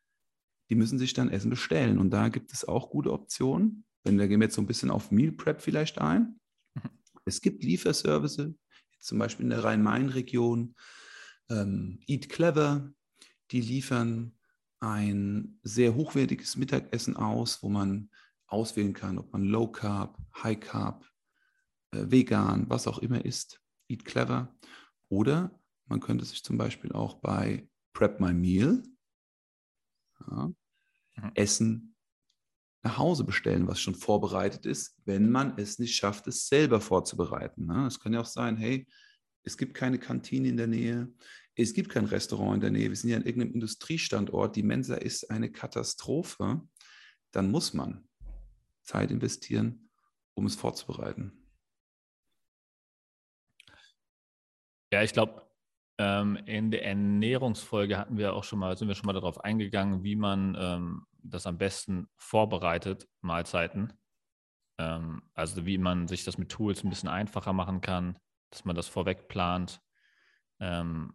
die 0.70 0.74
müssen 0.74 0.98
sich 0.98 1.12
dann 1.12 1.30
Essen 1.30 1.50
bestellen. 1.50 1.98
Und 1.98 2.10
da 2.10 2.28
gibt 2.28 2.52
es 2.52 2.66
auch 2.66 2.90
gute 2.90 3.12
Optionen. 3.12 3.84
Wenn 4.02 4.18
wir 4.18 4.28
gehen 4.28 4.42
jetzt 4.42 4.54
so 4.54 4.62
ein 4.62 4.66
bisschen 4.66 4.90
auf 4.90 5.10
Meal 5.10 5.32
Prep 5.32 5.60
vielleicht 5.60 5.98
ein. 5.98 6.38
Mhm. 6.74 6.90
Es 7.24 7.40
gibt 7.40 7.64
Lieferservice, 7.64 8.50
zum 9.00 9.18
Beispiel 9.18 9.44
in 9.44 9.50
der 9.50 9.64
Rhein-Main-Region, 9.64 10.74
ähm, 11.50 12.00
Eat 12.06 12.28
Clever, 12.28 12.92
die 13.50 13.60
liefern 13.60 14.36
ein 14.80 15.58
sehr 15.62 15.94
hochwertiges 15.94 16.56
Mittagessen 16.56 17.16
aus, 17.16 17.62
wo 17.62 17.68
man 17.68 18.10
auswählen 18.46 18.92
kann, 18.92 19.18
ob 19.18 19.32
man 19.32 19.44
Low 19.44 19.68
Carb, 19.68 20.18
High 20.42 20.60
Carb, 20.60 21.06
äh, 21.92 22.10
vegan, 22.10 22.68
was 22.68 22.86
auch 22.86 22.98
immer 22.98 23.24
isst. 23.24 23.60
Eat 23.88 24.04
Clever. 24.04 24.54
Oder 25.08 25.58
man 25.86 26.00
könnte 26.00 26.24
sich 26.24 26.42
zum 26.42 26.58
Beispiel 26.58 26.92
auch 26.92 27.14
bei 27.20 27.68
Prep 27.92 28.20
My 28.20 28.32
Meal, 28.32 28.82
ja, 30.20 30.52
Mhm. 31.16 31.32
Essen 31.34 31.94
nach 32.82 32.98
Hause 32.98 33.24
bestellen, 33.24 33.66
was 33.66 33.80
schon 33.80 33.94
vorbereitet 33.94 34.66
ist, 34.66 34.96
wenn 35.04 35.30
man 35.30 35.56
es 35.58 35.78
nicht 35.78 35.96
schafft, 35.96 36.26
es 36.26 36.48
selber 36.48 36.80
vorzubereiten. 36.80 37.66
Ne? 37.66 37.86
Es 37.86 37.98
kann 37.98 38.12
ja 38.12 38.20
auch 38.20 38.26
sein, 38.26 38.56
hey, 38.56 38.86
es 39.42 39.56
gibt 39.56 39.74
keine 39.74 39.98
Kantine 39.98 40.48
in 40.48 40.56
der 40.56 40.66
Nähe, 40.66 41.12
es 41.54 41.72
gibt 41.72 41.90
kein 41.90 42.04
Restaurant 42.04 42.56
in 42.56 42.60
der 42.60 42.70
Nähe, 42.70 42.88
wir 42.88 42.96
sind 42.96 43.10
ja 43.10 43.16
an 43.16 43.24
irgendeinem 43.24 43.54
Industriestandort, 43.54 44.56
die 44.56 44.62
Mensa 44.62 44.96
ist 44.96 45.30
eine 45.30 45.50
Katastrophe, 45.50 46.62
dann 47.30 47.50
muss 47.50 47.72
man 47.72 48.06
Zeit 48.82 49.10
investieren, 49.10 49.90
um 50.34 50.46
es 50.46 50.54
vorzubereiten. 50.54 51.32
Ja, 54.92 55.02
ich 55.02 55.12
glaube, 55.12 55.43
ähm, 55.98 56.36
in 56.46 56.70
der 56.70 56.84
Ernährungsfolge 56.84 57.98
hatten 57.98 58.16
wir 58.16 58.34
auch 58.34 58.44
schon 58.44 58.58
mal, 58.58 58.76
sind 58.76 58.88
wir 58.88 58.94
schon 58.94 59.06
mal 59.06 59.12
darauf 59.12 59.42
eingegangen, 59.42 60.02
wie 60.02 60.16
man 60.16 60.56
ähm, 60.58 61.06
das 61.22 61.46
am 61.46 61.58
besten 61.58 62.08
vorbereitet, 62.16 63.08
Mahlzeiten. 63.20 63.92
Ähm, 64.78 65.22
also 65.34 65.66
wie 65.66 65.78
man 65.78 66.08
sich 66.08 66.24
das 66.24 66.38
mit 66.38 66.50
Tools 66.50 66.82
ein 66.82 66.90
bisschen 66.90 67.08
einfacher 67.08 67.52
machen 67.52 67.80
kann, 67.80 68.18
dass 68.50 68.64
man 68.64 68.74
das 68.74 68.88
vorweg 68.88 69.28
plant 69.28 69.80
ähm, 70.60 71.14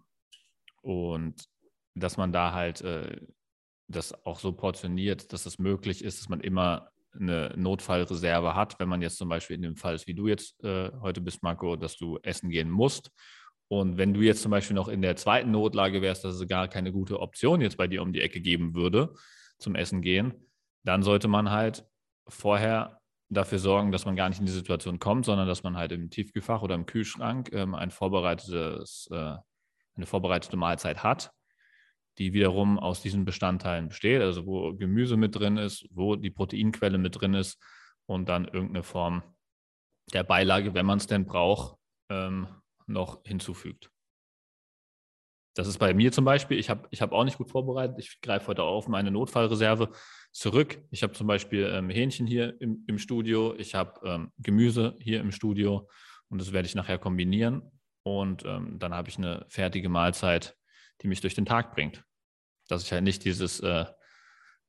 und 0.82 1.46
dass 1.96 2.18
man 2.18 2.32
da 2.32 2.54
halt 2.54 2.82
äh, 2.82 3.28
das 3.88 4.26
auch 4.26 4.40
so 4.40 4.54
portioniert, 4.54 5.34
dass 5.34 5.46
es 5.46 5.60
möglich 5.60 6.04
ist, 6.04 6.22
dass 6.22 6.30
man 6.30 6.40
immer 6.40 6.90
eine 7.14 7.54
Notfallreserve 7.58 8.56
hat, 8.56 8.80
wenn 8.80 8.88
man 8.88 9.02
jetzt 9.02 9.18
zum 9.18 9.30
Beispiel 9.30 9.56
in 9.56 9.64
dem 9.64 9.76
Fall 9.76 9.96
ist, 9.96 10.08
wie 10.08 10.14
du 10.14 10.28
jetzt 10.28 10.64
äh, 10.64 10.92
heute 11.02 11.22
bist, 11.22 11.42
Marco, 11.42 11.76
dass 11.76 11.98
du 11.98 12.20
essen 12.22 12.50
gehen 12.50 12.70
musst. 12.70 13.12
Und 13.70 13.98
wenn 13.98 14.14
du 14.14 14.22
jetzt 14.22 14.42
zum 14.42 14.50
Beispiel 14.50 14.76
noch 14.76 14.88
in 14.88 15.02
der 15.02 15.16
zweiten 15.16 15.52
Notlage 15.52 16.02
wärst, 16.02 16.26
dass 16.26 16.36
es 16.36 16.48
gar 16.48 16.68
keine 16.68 16.92
gute 16.92 17.20
Option 17.20 17.62
jetzt 17.62 17.78
bei 17.78 17.88
dir 17.88 18.02
um 18.02 18.12
die 18.12 18.22
Ecke 18.22 18.42
geben 18.42 18.74
würde 18.74 19.14
zum 19.60 19.76
Essen 19.76 20.02
gehen, 20.02 20.34
dann 20.84 21.04
sollte 21.04 21.28
man 21.28 21.52
halt 21.52 21.86
vorher 22.28 23.00
dafür 23.30 23.60
sorgen, 23.60 23.92
dass 23.92 24.06
man 24.06 24.16
gar 24.16 24.28
nicht 24.28 24.40
in 24.40 24.48
die 24.48 24.52
Situation 24.52 24.98
kommt, 24.98 25.26
sondern 25.26 25.48
dass 25.48 25.62
man 25.62 25.78
halt 25.78 25.92
im 25.92 26.10
Tiefkühlfach 26.10 26.64
oder 26.64 26.74
im 26.74 26.88
Kühlschrank 26.88 27.52
ähm, 27.54 27.76
ein 27.76 27.92
vorbereitetes, 27.92 29.08
äh, 29.12 29.36
eine 29.96 30.06
vorbereitete 30.06 30.58
Mahlzeit 30.58 31.04
hat, 31.04 31.32
die 32.18 32.34
wiederum 32.34 32.80
aus 32.80 33.04
diesen 33.04 33.24
Bestandteilen 33.24 33.90
besteht, 33.90 34.22
also 34.22 34.48
wo 34.48 34.74
Gemüse 34.74 35.16
mit 35.16 35.36
drin 35.36 35.58
ist, 35.58 35.86
wo 35.92 36.16
die 36.16 36.32
Proteinquelle 36.32 36.98
mit 36.98 37.22
drin 37.22 37.36
ist 37.36 37.62
und 38.08 38.30
dann 38.30 38.46
irgendeine 38.46 38.82
Form 38.82 39.22
der 40.12 40.24
Beilage, 40.24 40.74
wenn 40.74 40.88
man 40.88 40.98
es 40.98 41.06
denn 41.06 41.26
braucht, 41.26 41.78
ähm, 42.10 42.48
noch 42.90 43.22
hinzufügt. 43.26 43.90
Das 45.56 45.68
ist 45.68 45.78
bei 45.78 45.94
mir 45.94 46.12
zum 46.12 46.26
Beispiel, 46.26 46.58
ich 46.58 46.70
habe 46.70 46.88
ich 46.92 47.02
hab 47.02 47.12
auch 47.12 47.24
nicht 47.24 47.38
gut 47.38 47.50
vorbereitet. 47.50 47.98
Ich 48.00 48.22
greife 48.22 48.48
heute 48.48 48.64
auf 48.64 48.88
meine 48.88 49.12
Notfallreserve 49.12 49.92
zurück. 50.32 50.82
Ich 50.92 51.04
habe 51.04 51.14
zum 51.14 51.28
Beispiel 51.28 51.70
ähm, 51.74 51.90
Hähnchen 51.90 52.28
hier 52.28 52.60
im, 52.62 52.84
im 52.88 52.98
Studio, 52.98 53.56
ich 53.56 53.76
habe 53.76 54.00
ähm, 54.08 54.32
Gemüse 54.38 54.96
hier 55.00 55.20
im 55.20 55.32
Studio 55.32 55.90
und 56.30 56.40
das 56.40 56.54
werde 56.54 56.68
ich 56.68 56.76
nachher 56.76 56.98
kombinieren. 56.98 57.64
Und 58.04 58.46
ähm, 58.46 58.80
dann 58.80 58.94
habe 58.94 59.10
ich 59.10 59.18
eine 59.18 59.46
fertige 59.50 59.90
Mahlzeit, 59.90 60.56
die 61.02 61.08
mich 61.08 61.22
durch 61.22 61.34
den 61.34 61.46
Tag 61.46 61.74
bringt. 61.74 62.04
Dass 62.68 62.84
ich 62.84 62.92
halt 62.92 63.04
nicht 63.04 63.26
dieses, 63.26 63.60
äh, 63.60 63.86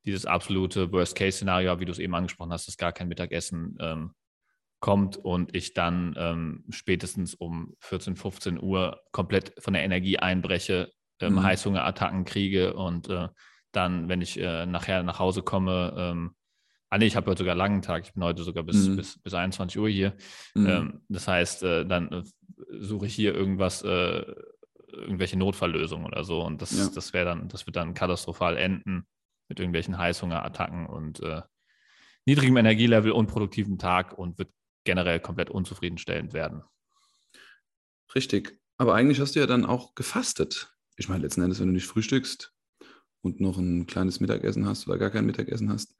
dieses 0.04 0.26
absolute 0.26 0.90
Worst-Case-Szenario 0.90 1.70
habe, 1.70 1.80
wie 1.80 1.84
du 1.84 1.92
es 1.92 1.98
eben 1.98 2.14
angesprochen 2.14 2.52
hast, 2.52 2.66
dass 2.66 2.76
gar 2.76 2.92
kein 2.92 3.08
Mittagessen 3.08 3.76
ähm, 3.80 4.14
kommt 4.80 5.18
und 5.18 5.54
ich 5.54 5.74
dann 5.74 6.14
ähm, 6.16 6.64
spätestens 6.70 7.34
um 7.34 7.74
14, 7.80 8.16
15 8.16 8.60
Uhr 8.60 9.02
komplett 9.12 9.52
von 9.58 9.74
der 9.74 9.84
Energie 9.84 10.18
einbreche, 10.18 10.90
ähm, 11.20 11.34
mhm. 11.34 11.42
Heißhungerattacken 11.42 12.24
kriege 12.24 12.74
und 12.74 13.08
äh, 13.10 13.28
dann, 13.72 14.08
wenn 14.08 14.22
ich 14.22 14.40
äh, 14.40 14.66
nachher 14.66 15.02
nach 15.02 15.18
Hause 15.18 15.42
komme, 15.42 15.94
ähm, 15.96 16.34
ah 16.88 16.98
nee, 16.98 17.06
ich 17.06 17.14
habe 17.14 17.30
heute 17.30 17.40
sogar 17.40 17.52
einen 17.52 17.58
langen 17.58 17.82
Tag, 17.82 18.04
ich 18.04 18.14
bin 18.14 18.24
heute 18.24 18.42
sogar 18.42 18.64
bis, 18.64 18.88
mhm. 18.88 18.96
bis, 18.96 19.18
bis 19.18 19.34
21 19.34 19.78
Uhr 19.78 19.88
hier. 19.88 20.14
Mhm. 20.54 20.66
Ähm, 20.66 21.00
das 21.08 21.28
heißt, 21.28 21.62
äh, 21.62 21.86
dann 21.86 22.10
äh, 22.10 22.22
suche 22.80 23.06
ich 23.06 23.14
hier 23.14 23.34
irgendwas, 23.34 23.82
äh, 23.82 24.24
irgendwelche 24.92 25.38
Notfalllösungen 25.38 26.06
oder 26.06 26.24
so 26.24 26.42
und 26.42 26.60
das, 26.62 26.76
ja. 26.76 26.88
das 26.92 27.12
wäre 27.12 27.26
dann, 27.26 27.48
das 27.48 27.66
wird 27.66 27.76
dann 27.76 27.94
katastrophal 27.94 28.56
enden 28.56 29.06
mit 29.48 29.60
irgendwelchen 29.60 29.98
Heißhungerattacken 29.98 30.86
und 30.86 31.20
äh, 31.20 31.42
niedrigem 32.26 32.56
Energielevel, 32.56 33.12
unproduktiven 33.12 33.78
Tag 33.78 34.16
und 34.18 34.38
wird 34.38 34.50
generell 34.90 35.20
komplett 35.20 35.50
unzufriedenstellend 35.50 36.32
werden. 36.32 36.64
Richtig. 38.12 38.58
Aber 38.76 38.96
eigentlich 38.96 39.20
hast 39.20 39.36
du 39.36 39.38
ja 39.38 39.46
dann 39.46 39.64
auch 39.64 39.94
gefastet. 39.94 40.74
Ich 40.96 41.08
meine, 41.08 41.22
letzten 41.22 41.42
Endes, 41.42 41.60
wenn 41.60 41.68
du 41.68 41.74
nicht 41.74 41.86
frühstückst 41.86 42.52
und 43.22 43.40
noch 43.40 43.56
ein 43.56 43.86
kleines 43.86 44.18
Mittagessen 44.18 44.66
hast 44.66 44.88
oder 44.88 44.98
gar 44.98 45.10
kein 45.10 45.26
Mittagessen 45.26 45.70
hast, 45.70 45.94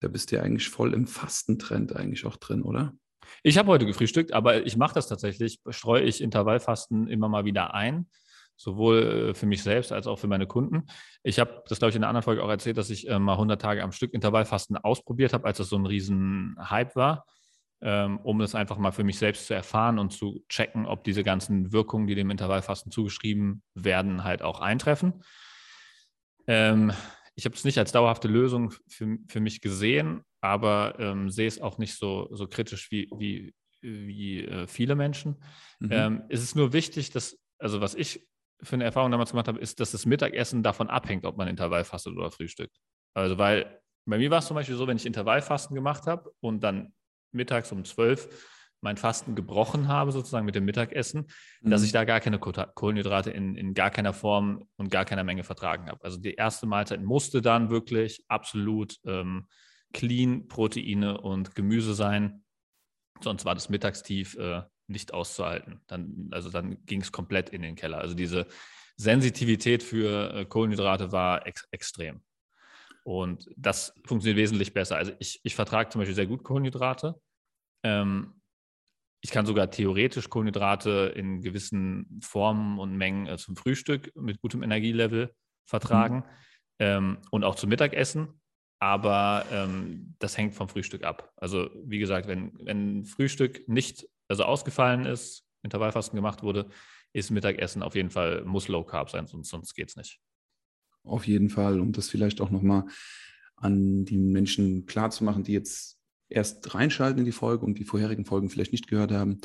da 0.00 0.08
bist 0.08 0.30
du 0.30 0.36
ja 0.36 0.42
eigentlich 0.42 0.68
voll 0.68 0.92
im 0.92 1.06
Fastentrend 1.06 1.96
eigentlich 1.96 2.26
auch 2.26 2.36
drin, 2.36 2.60
oder? 2.60 2.92
Ich 3.42 3.56
habe 3.56 3.68
heute 3.68 3.86
gefrühstückt, 3.86 4.34
aber 4.34 4.66
ich 4.66 4.76
mache 4.76 4.92
das 4.92 5.08
tatsächlich, 5.08 5.60
streue 5.70 6.02
ich 6.02 6.20
Intervallfasten 6.20 7.08
immer 7.08 7.30
mal 7.30 7.46
wieder 7.46 7.72
ein, 7.72 8.06
sowohl 8.54 9.30
äh, 9.30 9.34
für 9.34 9.46
mich 9.46 9.62
selbst 9.62 9.92
als 9.92 10.06
auch 10.06 10.18
für 10.18 10.28
meine 10.28 10.46
Kunden. 10.46 10.82
Ich 11.22 11.38
habe 11.38 11.62
das, 11.68 11.78
glaube 11.78 11.88
ich, 11.88 11.96
in 11.96 12.02
einer 12.02 12.10
anderen 12.10 12.24
Folge 12.24 12.44
auch 12.44 12.50
erzählt, 12.50 12.76
dass 12.76 12.90
ich 12.90 13.08
äh, 13.08 13.18
mal 13.18 13.32
100 13.32 13.62
Tage 13.62 13.82
am 13.82 13.92
Stück 13.92 14.12
Intervallfasten 14.12 14.76
ausprobiert 14.76 15.32
habe, 15.32 15.46
als 15.46 15.56
das 15.56 15.70
so 15.70 15.76
ein 15.76 15.86
riesen 15.86 16.56
Hype 16.58 16.94
war 16.96 17.24
ähm, 17.82 18.18
um 18.18 18.38
das 18.38 18.54
einfach 18.54 18.78
mal 18.78 18.92
für 18.92 19.04
mich 19.04 19.18
selbst 19.18 19.46
zu 19.46 19.54
erfahren 19.54 19.98
und 19.98 20.12
zu 20.12 20.44
checken, 20.48 20.86
ob 20.86 21.04
diese 21.04 21.24
ganzen 21.24 21.72
Wirkungen, 21.72 22.06
die 22.06 22.14
dem 22.14 22.30
Intervallfasten 22.30 22.92
zugeschrieben 22.92 23.62
werden, 23.74 24.24
halt 24.24 24.42
auch 24.42 24.60
eintreffen. 24.60 25.22
Ähm, 26.46 26.92
ich 27.34 27.44
habe 27.44 27.54
es 27.54 27.64
nicht 27.64 27.78
als 27.78 27.92
dauerhafte 27.92 28.28
Lösung 28.28 28.72
für, 28.88 29.16
für 29.28 29.40
mich 29.40 29.60
gesehen, 29.60 30.24
aber 30.40 30.96
ähm, 30.98 31.30
sehe 31.30 31.48
es 31.48 31.60
auch 31.60 31.78
nicht 31.78 31.96
so, 31.96 32.28
so 32.32 32.46
kritisch 32.46 32.90
wie, 32.90 33.08
wie, 33.16 33.54
wie 33.80 34.44
äh, 34.44 34.66
viele 34.66 34.94
Menschen. 34.94 35.42
Mhm. 35.78 35.88
Ähm, 35.90 36.22
es 36.28 36.42
ist 36.42 36.56
nur 36.56 36.72
wichtig, 36.72 37.10
dass, 37.10 37.38
also 37.58 37.80
was 37.80 37.94
ich 37.94 38.26
für 38.62 38.74
eine 38.74 38.84
Erfahrung 38.84 39.10
damals 39.10 39.30
gemacht 39.30 39.48
habe, 39.48 39.58
ist, 39.58 39.80
dass 39.80 39.92
das 39.92 40.04
Mittagessen 40.04 40.62
davon 40.62 40.90
abhängt, 40.90 41.24
ob 41.24 41.38
man 41.38 41.48
Intervall 41.48 41.84
fastet 41.84 42.14
oder 42.14 42.30
frühstückt. 42.30 42.76
Also 43.14 43.38
weil 43.38 43.80
bei 44.06 44.18
mir 44.18 44.30
war 44.30 44.38
es 44.38 44.46
zum 44.46 44.54
Beispiel 44.54 44.76
so, 44.76 44.86
wenn 44.86 44.96
ich 44.96 45.06
Intervallfasten 45.06 45.74
gemacht 45.74 46.06
habe 46.06 46.30
und 46.40 46.60
dann 46.60 46.92
mittags 47.32 47.72
um 47.72 47.84
zwölf 47.84 48.28
mein 48.82 48.96
Fasten 48.96 49.34
gebrochen 49.34 49.88
habe, 49.88 50.12
sozusagen 50.12 50.46
mit 50.46 50.54
dem 50.54 50.64
Mittagessen, 50.64 51.26
mhm. 51.60 51.70
dass 51.70 51.82
ich 51.82 51.92
da 51.92 52.04
gar 52.04 52.20
keine 52.20 52.38
Kohlenhydrate 52.38 53.30
in, 53.30 53.56
in 53.56 53.74
gar 53.74 53.90
keiner 53.90 54.12
Form 54.12 54.68
und 54.76 54.90
gar 54.90 55.04
keiner 55.04 55.24
Menge 55.24 55.44
vertragen 55.44 55.88
habe. 55.88 56.02
Also 56.02 56.18
die 56.18 56.34
erste 56.34 56.66
Mahlzeit 56.66 57.02
musste 57.02 57.42
dann 57.42 57.70
wirklich 57.70 58.24
absolut 58.28 58.96
ähm, 59.04 59.48
clean 59.92 60.48
Proteine 60.48 61.20
und 61.20 61.54
Gemüse 61.54 61.94
sein. 61.94 62.44
Sonst 63.20 63.44
war 63.44 63.54
das 63.54 63.68
Mittagstief 63.68 64.36
äh, 64.36 64.62
nicht 64.86 65.12
auszuhalten. 65.12 65.80
Dann, 65.86 66.28
also 66.30 66.48
dann 66.48 66.84
ging 66.86 67.02
es 67.02 67.12
komplett 67.12 67.50
in 67.50 67.62
den 67.62 67.76
Keller. 67.76 67.98
Also 67.98 68.14
diese 68.14 68.46
Sensitivität 68.96 69.82
für 69.82 70.34
äh, 70.34 70.44
Kohlenhydrate 70.46 71.12
war 71.12 71.46
ex 71.46 71.68
extrem. 71.70 72.22
Und 73.04 73.48
das 73.56 73.94
funktioniert 74.04 74.38
wesentlich 74.38 74.74
besser. 74.74 74.96
Also 74.96 75.12
ich, 75.18 75.40
ich 75.42 75.54
vertrage 75.54 75.90
zum 75.90 76.00
Beispiel 76.00 76.14
sehr 76.14 76.26
gut 76.26 76.44
Kohlenhydrate. 76.44 77.20
Ähm, 77.82 78.40
ich 79.22 79.30
kann 79.30 79.46
sogar 79.46 79.70
theoretisch 79.70 80.28
Kohlenhydrate 80.30 81.12
in 81.14 81.42
gewissen 81.42 82.20
Formen 82.22 82.78
und 82.78 82.96
Mengen 82.96 83.26
äh, 83.26 83.36
zum 83.36 83.56
Frühstück 83.56 84.12
mit 84.16 84.40
gutem 84.40 84.62
Energielevel 84.62 85.34
vertragen 85.66 86.16
mhm. 86.16 86.24
ähm, 86.78 87.18
und 87.30 87.44
auch 87.44 87.54
zum 87.54 87.68
Mittagessen. 87.68 88.40
Aber 88.82 89.44
ähm, 89.52 90.14
das 90.18 90.38
hängt 90.38 90.54
vom 90.54 90.68
Frühstück 90.70 91.04
ab. 91.04 91.32
Also 91.36 91.68
wie 91.84 91.98
gesagt, 91.98 92.26
wenn, 92.28 92.52
wenn 92.64 93.04
Frühstück 93.04 93.68
nicht, 93.68 94.06
also 94.26 94.44
ausgefallen 94.44 95.04
ist, 95.04 95.44
Intervallfasten 95.62 96.16
gemacht 96.16 96.42
wurde, 96.42 96.70
ist 97.12 97.30
Mittagessen 97.30 97.82
auf 97.82 97.94
jeden 97.94 98.10
Fall, 98.10 98.42
muss 98.44 98.68
Low 98.68 98.84
Carb 98.84 99.10
sein, 99.10 99.26
sonst, 99.26 99.50
sonst 99.50 99.74
geht 99.74 99.90
es 99.90 99.96
nicht. 99.96 100.18
Auf 101.02 101.26
jeden 101.26 101.50
Fall, 101.50 101.80
um 101.80 101.92
das 101.92 102.08
vielleicht 102.08 102.40
auch 102.40 102.50
nochmal 102.50 102.84
an 103.56 104.04
die 104.04 104.18
Menschen 104.18 104.86
klarzumachen, 104.86 105.44
die 105.44 105.52
jetzt 105.52 105.98
erst 106.28 106.74
reinschalten 106.74 107.18
in 107.20 107.24
die 107.24 107.32
Folge 107.32 107.66
und 107.66 107.78
die 107.78 107.84
vorherigen 107.84 108.24
Folgen 108.24 108.50
vielleicht 108.50 108.72
nicht 108.72 108.88
gehört 108.88 109.12
haben. 109.12 109.40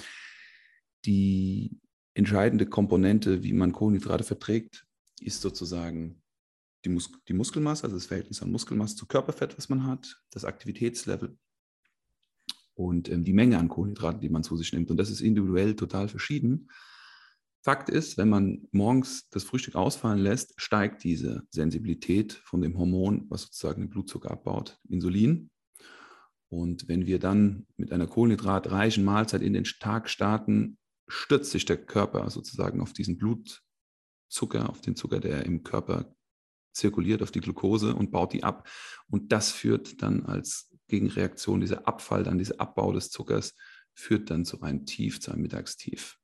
Die 1.06 1.80
entscheidende 2.14 2.66
Komponente, 2.66 3.44
wie 3.44 3.54
man 3.54 3.72
Kohlenhydrate 3.72 4.24
verträgt, 4.24 4.86
ist 5.20 5.42
sozusagen 5.42 6.22
die, 6.86 6.90
Mus 6.90 7.12
die 7.28 7.34
Muskelmasse, 7.34 7.84
also 7.84 7.96
das 7.96 8.06
Verhältnis 8.06 8.42
an 8.42 8.52
Muskelmasse 8.52 8.96
zu 8.96 9.06
Körperfett, 9.06 9.58
was 9.58 9.70
man 9.70 9.86
hat, 9.86 10.22
das 10.32 10.46
Aktivitätslevel 10.46 11.38
und 12.76 13.10
ähm, 13.10 13.24
die 13.24 13.34
Menge 13.34 13.58
an 13.58 13.70
Kohlenhydraten, 13.70 14.22
die 14.22 14.30
man 14.30 14.44
zu 14.44 14.56
sich 14.56 14.72
nimmt. 14.72 14.92
Und 14.92 14.98
das 14.98 15.10
ist 15.10 15.22
individuell 15.22 15.76
total 15.76 16.08
verschieden. 16.08 16.70
Fakt 17.66 17.90
ist, 17.90 18.20
wenn 18.20 18.30
man 18.30 18.68
morgens 18.72 19.28
das 19.30 19.44
Frühstück 19.44 19.74
ausfallen 19.74 20.20
lässt, 20.20 20.54
steigt 20.56 21.04
diese 21.04 21.48
Sensibilität 21.50 22.34
von 22.34 22.62
dem 22.62 22.78
Hormon, 22.78 23.26
was 23.30 23.42
sozusagen 23.42 23.82
den 23.82 23.90
Blutzucker 23.90 24.30
abbaut, 24.30 24.78
Insulin. 24.88 25.50
Und 26.48 26.88
wenn 26.88 27.08
wir 27.08 27.18
dann 27.18 27.66
mit 27.76 27.92
einer 27.92 28.06
kohlenhydratreichen 28.06 29.04
Mahlzeit 29.04 29.42
in 29.42 29.54
den 29.54 29.64
Tag 29.64 30.12
starten, 30.12 30.78
stürzt 31.08 31.50
sich 31.50 31.66
der 31.66 31.84
Körper 31.84 32.30
sozusagen 32.30 32.82
auf 32.82 32.94
diesen 32.94 33.18
Blut, 33.18 33.64
Zucker, 34.30 34.70
auf 34.70 34.82
den 34.82 34.96
Zucker, 34.96 35.20
der 35.20 35.48
im 35.48 35.64
Körper 35.64 36.16
zirkuliert, 36.72 37.24
auf 37.24 37.32
die 37.32 37.42
Glucose 37.42 37.96
und 37.96 38.12
baut 38.12 38.34
die 38.34 38.44
ab. 38.44 38.70
Und 39.08 39.32
das 39.32 39.52
führt 39.52 40.04
dann 40.04 40.24
als 40.28 40.72
Gegenreaktion, 40.88 41.62
dieser 41.62 41.88
Abfall, 41.88 42.22
dann 42.22 42.38
dieser 42.38 42.62
Abbau 42.62 42.94
des 42.94 43.10
Zuckers, 43.10 43.56
führt 43.96 44.30
dann 44.30 44.46
zu 44.46 44.62
einem 44.62 44.86
Tief, 44.86 45.20
zu 45.20 45.32
einem 45.32 45.42
Mittagstief. 45.42 46.20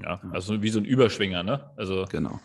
Ja, 0.00 0.20
also 0.30 0.62
wie 0.62 0.70
so 0.70 0.78
ein 0.78 0.84
Überschwinger, 0.84 1.42
ne? 1.42 1.70
Also, 1.76 2.04
genau. 2.10 2.40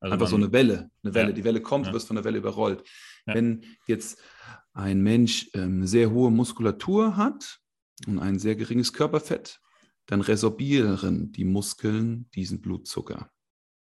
Also 0.00 0.14
Einfach 0.14 0.26
so 0.26 0.36
eine 0.36 0.52
Welle. 0.52 0.90
Eine 1.04 1.14
Welle. 1.14 1.28
Ja. 1.28 1.32
Die 1.32 1.44
Welle 1.44 1.60
kommt, 1.62 1.86
du 1.86 1.92
wirst 1.92 2.08
von 2.08 2.16
der 2.16 2.24
Welle 2.24 2.38
überrollt. 2.38 2.82
Ja. 3.26 3.34
Wenn 3.34 3.64
jetzt 3.86 4.20
ein 4.72 5.00
Mensch 5.00 5.48
ähm, 5.54 5.86
sehr 5.86 6.10
hohe 6.10 6.30
Muskulatur 6.30 7.16
hat 7.16 7.60
und 8.08 8.18
ein 8.18 8.38
sehr 8.38 8.56
geringes 8.56 8.92
Körperfett, 8.92 9.60
dann 10.06 10.20
resorbieren 10.20 11.30
die 11.30 11.44
Muskeln 11.44 12.28
diesen 12.34 12.60
Blutzucker. 12.60 13.30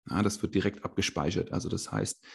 Ja, 0.10 0.24
das 0.24 0.42
wird 0.42 0.56
direkt 0.56 0.84
abgespeichert. 0.84 1.52
Also 1.52 1.70
das 1.70 1.92
heißt, 1.92 2.26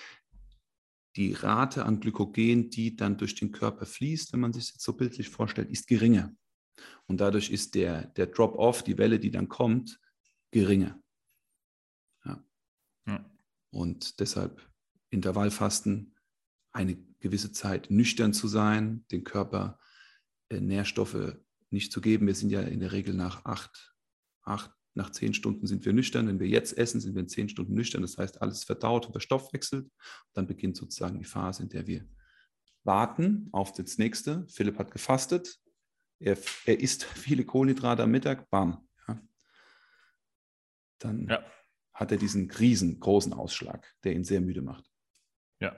die 1.17 1.33
Rate 1.33 1.85
an 1.85 2.01
Glykogen, 2.01 2.71
die 2.71 2.97
dann 2.97 3.17
durch 3.17 3.35
den 3.35 3.53
Körper 3.53 3.87
fließt, 3.87 4.33
wenn 4.33 4.41
man 4.41 4.53
sich 4.53 4.65
das 4.67 4.75
jetzt 4.75 4.85
so 4.85 4.93
bildlich 4.93 5.29
vorstellt, 5.29 5.71
ist 5.71 5.87
geringer. 5.87 6.33
Und 7.07 7.21
dadurch 7.21 7.51
ist 7.51 7.75
der, 7.75 8.07
der 8.07 8.27
Drop-off, 8.27 8.83
die 8.83 8.99
Welle, 8.99 9.19
die 9.19 9.31
dann 9.31 9.49
kommt, 9.49 10.01
geringer. 10.55 10.97
Ja. 12.25 12.45
ja. 13.09 13.31
Und 13.71 14.21
deshalb 14.21 14.65
Intervallfasten, 15.11 16.15
eine 16.71 16.97
gewisse 17.19 17.51
Zeit 17.51 17.91
nüchtern 17.91 18.33
zu 18.33 18.47
sein, 18.47 19.05
den 19.11 19.25
Körper 19.25 19.81
äh, 20.49 20.61
Nährstoffe 20.61 21.37
nicht 21.71 21.93
zu 21.93 22.01
geben. 22.01 22.29
Wir 22.29 22.37
sind 22.37 22.51
ja 22.51 22.63
in 22.63 22.79
der 22.79 22.93
Regel 22.93 23.15
nach 23.15 23.45
acht, 23.45 23.97
acht, 24.43 24.71
nach 24.95 25.11
zehn 25.11 25.35
Stunden 25.35 25.67
sind 25.67 25.85
wir 25.85 25.93
nüchtern. 25.93 26.29
Wenn 26.29 26.39
wir 26.39 26.47
jetzt 26.47 26.79
essen, 26.79 27.01
sind 27.01 27.17
wir 27.17 27.23
in 27.23 27.29
zehn 27.29 27.49
Stunden 27.49 27.75
nüchtern. 27.75 28.03
Das 28.03 28.17
heißt, 28.17 28.41
alles 28.41 28.63
verdaut 28.63 29.07
und 29.07 29.13
verstoffwechselt. 29.13 29.91
Dann 30.35 30.47
beginnt 30.47 30.77
sozusagen 30.77 31.19
die 31.19 31.25
Phase, 31.25 31.65
in 31.65 31.69
der 31.69 31.89
wir 31.89 32.09
warten 32.85 33.49
auf 33.51 33.73
das 33.73 33.99
nächste. 33.99 34.47
Philipp 34.47 34.79
hat 34.79 34.93
gefastet. 34.93 35.59
Er, 36.21 36.39
er 36.65 36.79
isst 36.79 37.03
viele 37.25 37.45
Kohlenhydrate 37.45 38.05
am 38.05 38.13
Mittag. 38.13 38.49
Bam. 38.51 38.87
Dann 41.05 41.29
ja 41.29 41.45
hat 41.95 42.11
er 42.11 42.19
diesen 42.19 42.51
riesengroßen 42.51 43.33
Ausschlag, 43.33 43.95
der 44.03 44.13
ihn 44.13 44.25
sehr 44.25 44.41
müde 44.41 44.63
macht. 44.63 44.91
Ja. 45.61 45.75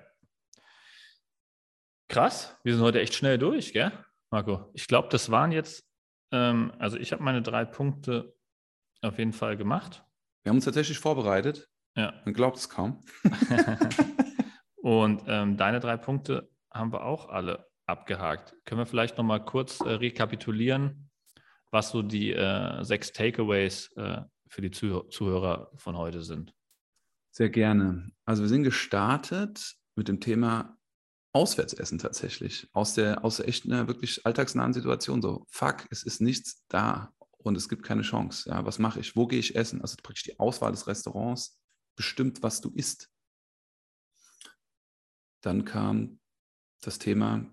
Krass, 2.08 2.56
wir 2.64 2.74
sind 2.74 2.82
heute 2.82 3.00
echt 3.00 3.14
schnell 3.14 3.38
durch, 3.38 3.72
gell, 3.72 3.92
Marco? 4.30 4.70
Ich 4.72 4.88
glaube, 4.88 5.08
das 5.10 5.30
waren 5.30 5.52
jetzt, 5.52 5.86
ähm, 6.32 6.72
also 6.78 6.96
ich 6.96 7.12
habe 7.12 7.22
meine 7.22 7.42
drei 7.42 7.64
Punkte 7.64 8.34
auf 9.02 9.18
jeden 9.18 9.34
Fall 9.34 9.56
gemacht. 9.56 10.04
Wir 10.42 10.50
haben 10.50 10.56
uns 10.56 10.64
tatsächlich 10.64 10.98
vorbereitet. 10.98 11.68
Ja. 11.96 12.14
Man 12.24 12.34
glaubt 12.34 12.56
es 12.56 12.68
kaum. 12.68 13.04
Und 14.76 15.24
ähm, 15.26 15.56
deine 15.56 15.80
drei 15.80 15.96
Punkte 15.96 16.50
haben 16.70 16.92
wir 16.92 17.04
auch 17.04 17.28
alle 17.28 17.68
abgehakt. 17.86 18.56
Können 18.64 18.80
wir 18.80 18.86
vielleicht 18.86 19.18
nochmal 19.18 19.44
kurz 19.44 19.80
äh, 19.80 19.90
rekapitulieren, 19.90 21.10
was 21.70 21.90
so 21.90 22.02
die 22.02 22.32
äh, 22.32 22.82
sechs 22.84 23.12
Takeaways 23.12 23.92
äh, 23.96 24.22
für 24.48 24.62
die 24.62 24.70
Zuhörer 24.70 25.70
von 25.76 25.96
heute 25.96 26.22
sind. 26.22 26.54
Sehr 27.30 27.50
gerne. 27.50 28.12
Also 28.24 28.42
wir 28.42 28.48
sind 28.48 28.62
gestartet 28.62 29.76
mit 29.94 30.08
dem 30.08 30.20
Thema 30.20 30.78
Auswärtsessen 31.32 31.98
tatsächlich. 31.98 32.68
Aus 32.72 32.94
der, 32.94 33.24
aus 33.24 33.36
der 33.36 33.48
echt 33.48 33.66
einer 33.66 33.88
wirklich 33.88 34.24
alltagsnahen 34.24 34.72
Situation. 34.72 35.20
So, 35.20 35.44
fuck, 35.50 35.86
es 35.90 36.02
ist 36.02 36.20
nichts 36.20 36.64
da 36.68 37.12
und 37.36 37.56
es 37.56 37.68
gibt 37.68 37.82
keine 37.82 38.02
Chance. 38.02 38.48
Ja, 38.48 38.64
was 38.64 38.78
mache 38.78 39.00
ich? 39.00 39.16
Wo 39.16 39.26
gehe 39.26 39.38
ich 39.38 39.54
essen? 39.54 39.82
Also 39.82 39.96
praktisch 40.02 40.24
die 40.24 40.38
Auswahl 40.38 40.72
des 40.72 40.86
Restaurants 40.86 41.60
bestimmt, 41.94 42.42
was 42.42 42.60
du 42.60 42.70
isst. 42.70 43.10
Dann 45.42 45.64
kam 45.64 46.20
das 46.80 46.98
Thema, 46.98 47.44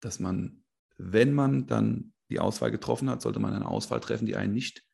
dass 0.00 0.20
man, 0.20 0.64
wenn 0.98 1.32
man 1.32 1.66
dann 1.66 2.12
die 2.28 2.40
Auswahl 2.40 2.70
getroffen 2.70 3.08
hat, 3.08 3.22
sollte 3.22 3.40
man 3.40 3.54
eine 3.54 3.68
Auswahl 3.68 4.00
treffen, 4.00 4.26
die 4.26 4.36
einen 4.36 4.52
nicht 4.52 4.85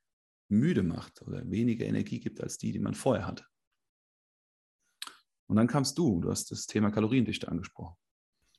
müde 0.53 0.83
macht 0.83 1.23
oder 1.23 1.49
weniger 1.51 1.87
Energie 1.87 2.21
gibt 2.21 2.41
als 2.41 2.59
die, 2.59 2.73
die 2.73 2.79
man 2.79 2.95
vorher 2.95 3.27
hatte. 3.27 3.45
Und 5.47 5.57
dann 5.57 5.67
kamst 5.67 5.99
du, 5.99 6.21
du 6.21 6.31
hast 6.31 6.51
das 6.51 6.67
Thema 6.67 6.91
Kaloriendichte 6.91 7.49
angesprochen. 7.49 7.97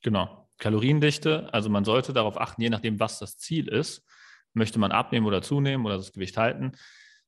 Genau, 0.04 0.50
Kaloriendichte, 0.58 1.52
also 1.54 1.70
man 1.70 1.86
sollte 1.86 2.14
darauf 2.14 2.40
achten, 2.40 2.62
je 2.62 2.70
nachdem, 2.70 3.00
was 3.00 3.20
das 3.20 3.38
Ziel 3.38 3.68
ist, 3.68 4.06
möchte 4.54 4.80
man 4.80 4.92
abnehmen 4.92 5.26
oder 5.26 5.42
zunehmen 5.42 5.86
oder 5.86 5.98
das 5.98 6.12
Gewicht 6.12 6.38
halten, 6.38 6.74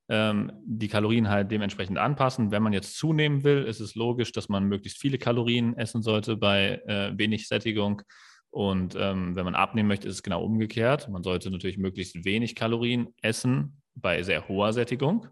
ähm, 0.07 0.51
die 0.65 0.87
Kalorien 0.87 1.29
halt 1.29 1.49
dementsprechend 1.49 1.97
anpassen. 1.97 2.51
Wenn 2.51 2.61
man 2.61 2.73
jetzt 2.73 2.97
zunehmen 2.97 3.43
will, 3.43 3.63
ist 3.63 3.79
es 3.79 3.95
logisch, 3.95 4.31
dass 4.31 4.49
man 4.49 4.65
möglichst 4.65 4.99
viele 4.99 5.17
Kalorien 5.17 5.75
essen 5.77 6.03
sollte 6.03 6.37
bei 6.37 6.81
äh, 6.85 7.17
wenig 7.17 7.47
Sättigung. 7.47 8.03
Und 8.51 8.95
ähm, 8.97 9.35
wenn 9.35 9.45
man 9.45 9.55
abnehmen 9.55 9.87
möchte, 9.87 10.07
ist 10.07 10.15
es 10.15 10.23
genau 10.23 10.43
umgekehrt. 10.43 11.09
Man 11.09 11.23
sollte 11.23 11.49
natürlich 11.49 11.77
möglichst 11.77 12.23
wenig 12.23 12.55
Kalorien 12.55 13.07
essen, 13.21 13.81
bei 13.95 14.23
sehr 14.23 14.47
hoher 14.47 14.73
Sättigung. 14.73 15.27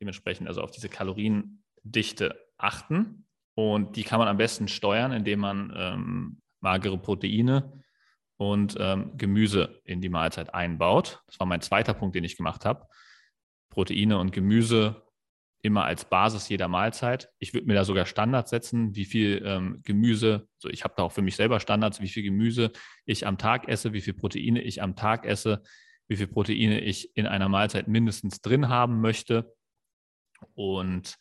Dementsprechend 0.00 0.48
also 0.48 0.62
auf 0.62 0.70
diese 0.70 0.88
Kaloriendichte 0.88 2.38
achten. 2.58 3.26
Und 3.54 3.96
die 3.96 4.04
kann 4.04 4.18
man 4.18 4.28
am 4.28 4.36
besten 4.36 4.68
steuern, 4.68 5.12
indem 5.12 5.40
man 5.40 5.72
ähm, 5.74 6.42
magere 6.60 6.98
Proteine 6.98 7.82
und 8.36 8.76
ähm, 8.78 9.16
Gemüse 9.16 9.80
in 9.84 10.00
die 10.00 10.10
Mahlzeit 10.10 10.52
einbaut. 10.54 11.22
Das 11.26 11.40
war 11.40 11.46
mein 11.46 11.62
zweiter 11.62 11.94
Punkt, 11.94 12.14
den 12.14 12.24
ich 12.24 12.36
gemacht 12.36 12.64
habe. 12.64 12.86
Proteine 13.70 14.18
und 14.18 14.32
Gemüse 14.32 15.02
immer 15.62 15.84
als 15.84 16.04
Basis 16.04 16.48
jeder 16.48 16.68
Mahlzeit. 16.68 17.30
Ich 17.38 17.52
würde 17.52 17.66
mir 17.66 17.74
da 17.74 17.84
sogar 17.84 18.06
Standards 18.06 18.50
setzen, 18.50 18.94
wie 18.94 19.04
viel 19.04 19.42
ähm, 19.44 19.80
Gemüse, 19.84 20.48
so 20.58 20.68
ich 20.68 20.84
habe 20.84 20.94
da 20.96 21.02
auch 21.02 21.12
für 21.12 21.22
mich 21.22 21.36
selber 21.36 21.60
Standards, 21.60 22.00
wie 22.00 22.08
viel 22.08 22.22
Gemüse 22.22 22.72
ich 23.04 23.26
am 23.26 23.36
Tag 23.36 23.68
esse, 23.68 23.92
wie 23.92 24.00
viel 24.00 24.14
Proteine 24.14 24.62
ich 24.62 24.82
am 24.82 24.96
Tag 24.96 25.24
esse, 25.26 25.62
wie 26.08 26.16
viel 26.16 26.26
Proteine 26.26 26.80
ich 26.80 27.16
in 27.16 27.26
einer 27.26 27.48
Mahlzeit 27.48 27.88
mindestens 27.88 28.40
drin 28.40 28.68
haben 28.68 29.00
möchte. 29.00 29.54
Und 30.54 31.16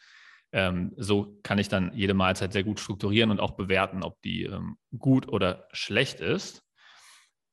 ähm, 0.52 0.94
so 0.98 1.40
kann 1.44 1.58
ich 1.58 1.70
dann 1.70 1.92
jede 1.94 2.14
Mahlzeit 2.14 2.54
sehr 2.54 2.64
gut 2.64 2.80
strukturieren 2.80 3.32
und 3.32 3.40
auch 3.40 3.52
bewerten, 3.52 4.04
ob 4.04 4.22
die 4.22 4.44
ähm, 4.44 4.78
gut 4.98 5.28
oder 5.28 5.68
schlecht 5.72 6.22
ist. 6.22 6.64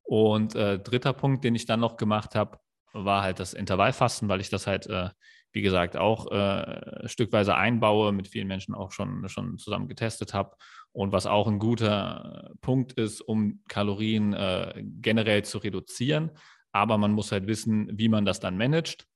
Und 0.03 0.55
äh, 0.55 0.79
dritter 0.79 1.13
Punkt, 1.13 1.45
den 1.45 1.55
ich 1.55 1.67
dann 1.67 1.81
noch 1.81 1.97
gemacht 1.97 2.35
habe, 2.35 2.59
war 2.93 3.23
halt 3.23 3.41
das 3.41 3.55
Intervallfasten, 3.55 4.29
weil 4.29 4.41
ich 4.41 4.51
das 4.51 4.67
halt, 4.67 4.87
äh, 4.87 5.11
wie 5.53 5.63
gesagt, 5.63 5.97
auch 5.97 6.31
äh, 6.31 7.09
stückweise 7.09 7.57
einbaue, 7.57 8.13
mit 8.13 8.29
vielen 8.29 8.49
Menschen 8.49 8.75
auch 8.75 8.93
schon, 8.93 9.29
schon 9.29 9.59
zusammen 9.59 9.89
getestet 9.89 10.35
habe. 10.35 10.57
Und 10.93 11.13
was 11.13 11.27
auch 11.27 11.49
ein 11.49 11.59
guter 11.59 12.53
Punkt 12.61 12.93
ist, 12.93 13.21
um 13.21 13.63
Kalorien 13.69 14.35
äh, 14.35 14.85
generell 15.01 15.45
zu 15.45 15.59
reduzieren, 15.59 16.31
aber 16.73 16.99
man 16.99 17.13
muss 17.13 17.33
halt 17.33 17.47
wissen, 17.47 17.89
wie 17.93 18.09
man 18.09 18.25
das 18.25 18.41
dann 18.41 18.57
managt, 18.57 19.07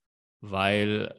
weil 0.40 1.14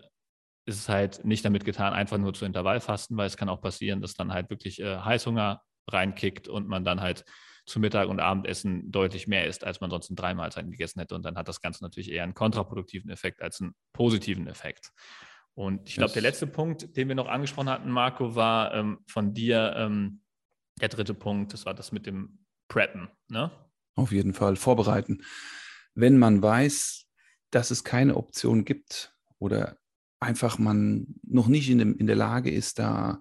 es 0.66 0.78
ist 0.78 0.90
halt 0.90 1.26
nicht 1.26 1.44
damit 1.46 1.66
getan, 1.66 1.94
einfach 1.94 2.18
nur 2.18 2.34
zu 2.34 2.46
Intervallfasten, 2.46 3.18
weil 3.18 3.28
es 3.28 3.38
kann 3.38 3.50
auch 3.50 3.62
passieren, 3.62 4.02
dass 4.02 4.14
dann 4.14 4.34
halt 4.34 4.50
wirklich 4.50 4.82
äh, 4.82 4.98
Heißhunger 5.00 5.62
reinkickt 5.90 6.48
und 6.48 6.68
man 6.68 6.84
dann 6.84 7.02
halt 7.02 7.24
zu 7.66 7.80
Mittag 7.80 8.08
und 8.08 8.20
Abendessen 8.20 8.92
deutlich 8.92 9.28
mehr 9.28 9.46
isst, 9.48 9.64
als 9.64 9.82
man 9.82 9.90
sonst 9.90 10.10
in 10.10 10.16
drei 10.16 10.34
Mahlzeiten 10.34 10.72
gegessen 10.72 11.00
hätte. 11.00 11.16
Und 11.16 11.24
dann 11.24 11.38
hat 11.38 11.48
das 11.48 11.62
Ganze 11.62 11.84
natürlich 11.84 12.12
eher 12.12 12.24
einen 12.24 12.34
kontraproduktiven 12.34 13.10
Effekt 13.10 13.42
als 13.42 13.62
einen 13.62 13.76
positiven 13.94 14.48
Effekt. 14.48 14.92
Und 15.54 15.90
ich 15.90 15.96
glaube, 15.96 16.14
der 16.14 16.22
letzte 16.22 16.48
Punkt, 16.48 16.96
den 16.96 17.08
wir 17.08 17.16
noch 17.16 17.28
angesprochen 17.28 17.70
hatten, 17.70 17.90
Marco, 17.90 18.36
war 18.36 18.74
ähm, 18.74 19.00
von 19.08 19.34
dir 19.34 19.74
ähm, 19.76 20.22
der 20.80 20.90
dritte 20.90 21.14
Punkt, 21.14 21.54
das 21.54 21.66
war 21.66 21.74
das 21.74 21.92
mit 21.92 22.06
dem 22.06 22.46
Preppen. 22.70 23.10
Ne? 23.28 23.52
Auf 23.96 24.12
jeden 24.12 24.34
Fall 24.34 24.56
vorbereiten 24.56 25.24
wenn 25.98 26.20
man 26.20 26.42
weiß, 26.44 27.06
dass 27.50 27.72
es 27.72 27.84
keine 27.84 28.18
Option 28.18 28.66
gibt 28.66 29.16
oder 29.40 29.78
einfach 30.20 30.60
man 30.60 31.16
noch 31.24 31.48
nicht 31.48 31.70
in, 31.70 31.80
dem, 31.80 31.98
in 31.98 32.06
der 32.06 32.16
Lage 32.16 32.52
ist, 32.52 32.78
da 32.78 33.20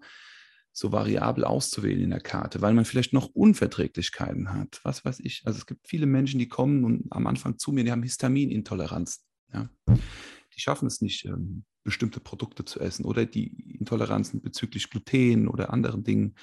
so 0.73 0.93
variabel 0.93 1.45
auszuwählen 1.45 2.03
in 2.03 2.11
der 2.11 2.21
Karte, 2.21 2.61
weil 2.61 2.75
man 2.75 2.85
vielleicht 2.85 3.15
noch 3.15 3.29
Unverträglichkeiten 3.29 4.53
hat. 4.53 4.81
Was 4.83 5.07
weiß 5.07 5.21
ich. 5.21 5.43
Also 5.47 5.59
es 5.59 5.65
gibt 5.65 5.89
viele 5.89 6.05
Menschen, 6.05 6.39
die 6.39 6.49
kommen 6.49 6.85
und 6.85 7.07
am 7.11 7.27
Anfang 7.27 7.59
zu 7.59 7.73
mir, 7.73 7.83
die 7.83 7.93
haben 7.93 8.03
Histaminintoleranz. 8.03 9.25
Ja? 9.55 9.71
Die 9.89 10.61
schaffen 10.61 10.87
es 10.87 11.01
nicht, 11.01 11.25
ähm, 11.25 11.65
bestimmte 11.83 12.21
Produkte 12.21 12.67
zu 12.67 12.79
essen 12.81 13.07
oder 13.07 13.25
die 13.25 13.79
Intoleranzen 13.79 14.43
bezüglich 14.43 14.91
Gluten 14.91 15.49
oder 15.49 15.73
anderen 15.73 16.05
Dingen. 16.05 16.35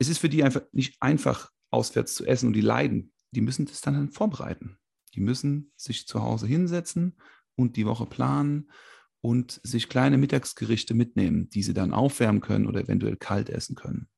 Es 0.00 0.08
ist 0.08 0.18
für 0.18 0.28
die 0.28 0.42
einfach 0.42 0.62
nicht 0.72 1.00
einfach, 1.00 1.52
auswärts 1.70 2.14
zu 2.16 2.26
essen 2.26 2.48
und 2.48 2.54
die 2.54 2.60
leiden. 2.60 3.12
Die 3.30 3.40
müssen 3.40 3.66
das 3.66 3.82
dann 3.82 4.10
vorbereiten. 4.10 4.78
Die 5.18 5.24
müssen 5.24 5.72
sich 5.74 6.06
zu 6.06 6.22
Hause 6.22 6.46
hinsetzen 6.46 7.16
und 7.56 7.74
die 7.74 7.86
Woche 7.86 8.06
planen 8.06 8.70
und 9.20 9.60
sich 9.64 9.88
kleine 9.88 10.16
Mittagsgerichte 10.16 10.94
mitnehmen, 10.94 11.50
die 11.50 11.64
sie 11.64 11.74
dann 11.74 11.92
aufwärmen 11.92 12.40
können 12.40 12.68
oder 12.68 12.82
eventuell 12.82 13.16
kalt 13.16 13.50
essen 13.50 13.74
können. 13.74 14.08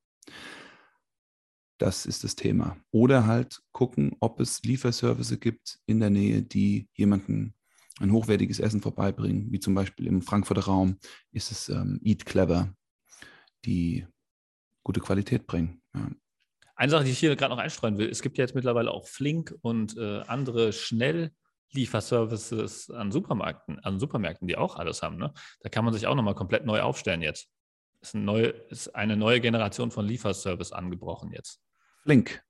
Das 1.78 2.04
ist 2.04 2.22
das 2.22 2.36
Thema. 2.36 2.76
Oder 2.90 3.26
halt 3.26 3.62
gucken, 3.72 4.14
ob 4.20 4.40
es 4.40 4.62
Lieferservice 4.62 5.40
gibt 5.40 5.80
in 5.86 6.00
der 6.00 6.10
Nähe, 6.10 6.42
die 6.42 6.90
jemanden 6.92 7.54
ein 7.98 8.12
hochwertiges 8.12 8.60
Essen 8.60 8.82
vorbeibringen, 8.82 9.50
wie 9.50 9.58
zum 9.58 9.74
Beispiel 9.74 10.06
im 10.06 10.20
Frankfurter 10.20 10.64
Raum 10.64 10.98
ist 11.32 11.50
es 11.50 11.70
ähm, 11.70 11.98
Eat 12.04 12.26
Clever. 12.26 12.74
die 13.64 14.06
gute 14.82 15.00
Qualität 15.00 15.46
bringen. 15.46 15.80
Ja. 15.94 16.10
Eine 16.81 16.90
Sache, 16.93 17.05
die 17.05 17.11
ich 17.11 17.19
hier 17.19 17.37
gerade 17.37 17.55
noch 17.55 17.61
einstreuen 17.61 17.99
will, 17.99 18.09
es 18.09 18.23
gibt 18.23 18.38
ja 18.38 18.45
jetzt 18.45 18.55
mittlerweile 18.55 18.90
auch 18.90 19.07
Flink 19.07 19.55
und 19.61 19.99
äh, 19.99 20.23
andere 20.27 20.73
Schnelllieferservices 20.73 22.90
an 22.90 23.12
Supermärkten, 23.12 23.79
an 23.81 24.01
Supermärkten, 24.01 24.49
die 24.49 24.57
auch 24.57 24.77
alles 24.77 25.03
haben. 25.03 25.19
Ne? 25.19 25.31
Da 25.61 25.69
kann 25.69 25.85
man 25.85 25.93
sich 25.93 26.07
auch 26.07 26.14
nochmal 26.14 26.35
komplett 26.35 26.64
neu 26.64 26.81
aufstellen 26.81 27.21
jetzt. 27.21 27.51
Ist, 28.01 28.14
ein 28.14 28.25
neue, 28.25 28.47
ist 28.47 28.95
eine 28.95 29.19
neue 29.19 29.43
Generation 29.43 29.90
von 29.90 30.07
Lieferservice 30.07 30.73
angebrochen 30.73 31.33
jetzt. 31.33 31.61
Flink. 32.03 32.43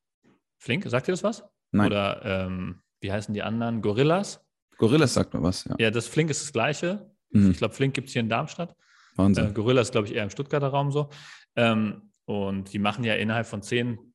Flink, 0.58 0.88
sagt 0.88 1.08
ihr 1.08 1.12
das 1.12 1.24
was? 1.24 1.42
Nein. 1.72 1.88
Oder 1.88 2.24
ähm, 2.24 2.82
wie 3.00 3.10
heißen 3.10 3.34
die 3.34 3.42
anderen? 3.42 3.82
Gorillas? 3.82 4.46
Gorillas 4.78 5.12
sagt 5.12 5.34
mir 5.34 5.42
was, 5.42 5.64
ja. 5.64 5.74
Ja, 5.80 5.90
das 5.90 6.06
Flink 6.06 6.30
ist 6.30 6.40
das 6.40 6.52
gleiche. 6.52 7.10
Mhm. 7.30 7.50
Ich 7.50 7.58
glaube, 7.58 7.74
Flink 7.74 7.94
gibt 7.94 8.06
es 8.06 8.12
hier 8.12 8.20
in 8.20 8.28
Darmstadt. 8.28 8.76
Wahnsinn. 9.16 9.48
Äh, 9.48 9.52
Gorillas, 9.54 9.90
glaube 9.90 10.06
ich, 10.06 10.14
eher 10.14 10.22
im 10.22 10.30
Stuttgarter 10.30 10.68
Raum 10.68 10.92
so. 10.92 11.10
Ähm, 11.56 12.12
und 12.26 12.72
die 12.72 12.78
machen 12.78 13.02
ja 13.02 13.14
innerhalb 13.14 13.48
von 13.48 13.60
10, 13.60 14.09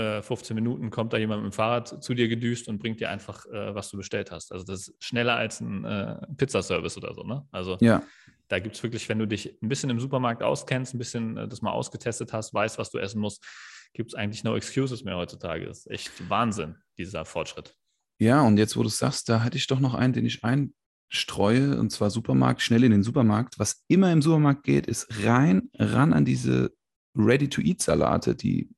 äh, 0.00 0.22
15 0.22 0.54
Minuten 0.54 0.90
kommt 0.90 1.12
da 1.12 1.18
jemand 1.18 1.42
mit 1.42 1.52
dem 1.52 1.54
Fahrrad 1.54 2.02
zu 2.02 2.14
dir 2.14 2.28
gedüst 2.28 2.68
und 2.68 2.78
bringt 2.78 3.00
dir 3.00 3.10
einfach, 3.10 3.46
äh, 3.46 3.74
was 3.74 3.90
du 3.90 3.96
bestellt 3.96 4.30
hast. 4.30 4.52
Also 4.52 4.64
das 4.64 4.88
ist 4.88 5.04
schneller 5.04 5.36
als 5.36 5.60
ein 5.60 5.84
äh, 5.84 6.16
Pizzaservice 6.36 6.96
oder 6.96 7.14
so. 7.14 7.22
Ne? 7.22 7.46
Also 7.52 7.76
ja. 7.80 8.02
da 8.48 8.58
gibt 8.58 8.76
es 8.76 8.82
wirklich, 8.82 9.08
wenn 9.08 9.18
du 9.18 9.26
dich 9.26 9.56
ein 9.62 9.68
bisschen 9.68 9.90
im 9.90 10.00
Supermarkt 10.00 10.42
auskennst, 10.42 10.94
ein 10.94 10.98
bisschen 10.98 11.36
äh, 11.36 11.48
das 11.48 11.62
mal 11.62 11.72
ausgetestet 11.72 12.32
hast, 12.32 12.54
weißt, 12.54 12.78
was 12.78 12.90
du 12.90 12.98
essen 12.98 13.20
musst, 13.20 13.44
gibt 13.92 14.12
es 14.12 14.14
eigentlich 14.14 14.44
no 14.44 14.56
excuses 14.56 15.04
mehr 15.04 15.16
heutzutage. 15.16 15.66
Das 15.66 15.80
ist 15.80 15.90
echt 15.90 16.30
Wahnsinn, 16.30 16.76
dieser 16.96 17.24
Fortschritt. 17.24 17.76
Ja, 18.18 18.42
und 18.42 18.58
jetzt, 18.58 18.76
wo 18.76 18.82
du 18.82 18.88
sagst, 18.88 19.28
da 19.28 19.42
hatte 19.42 19.56
ich 19.56 19.66
doch 19.66 19.80
noch 19.80 19.94
einen, 19.94 20.12
den 20.12 20.26
ich 20.26 20.42
einstreue, 20.44 21.78
und 21.78 21.90
zwar 21.90 22.10
Supermarkt, 22.10 22.62
schnell 22.62 22.84
in 22.84 22.92
den 22.92 23.02
Supermarkt. 23.02 23.58
Was 23.58 23.84
immer 23.88 24.12
im 24.12 24.22
Supermarkt 24.22 24.62
geht, 24.64 24.86
ist 24.86 25.24
rein, 25.24 25.70
ran 25.74 26.12
an 26.12 26.24
diese 26.24 26.72
Ready-to-Eat-Salate, 27.16 28.36
die 28.36 28.70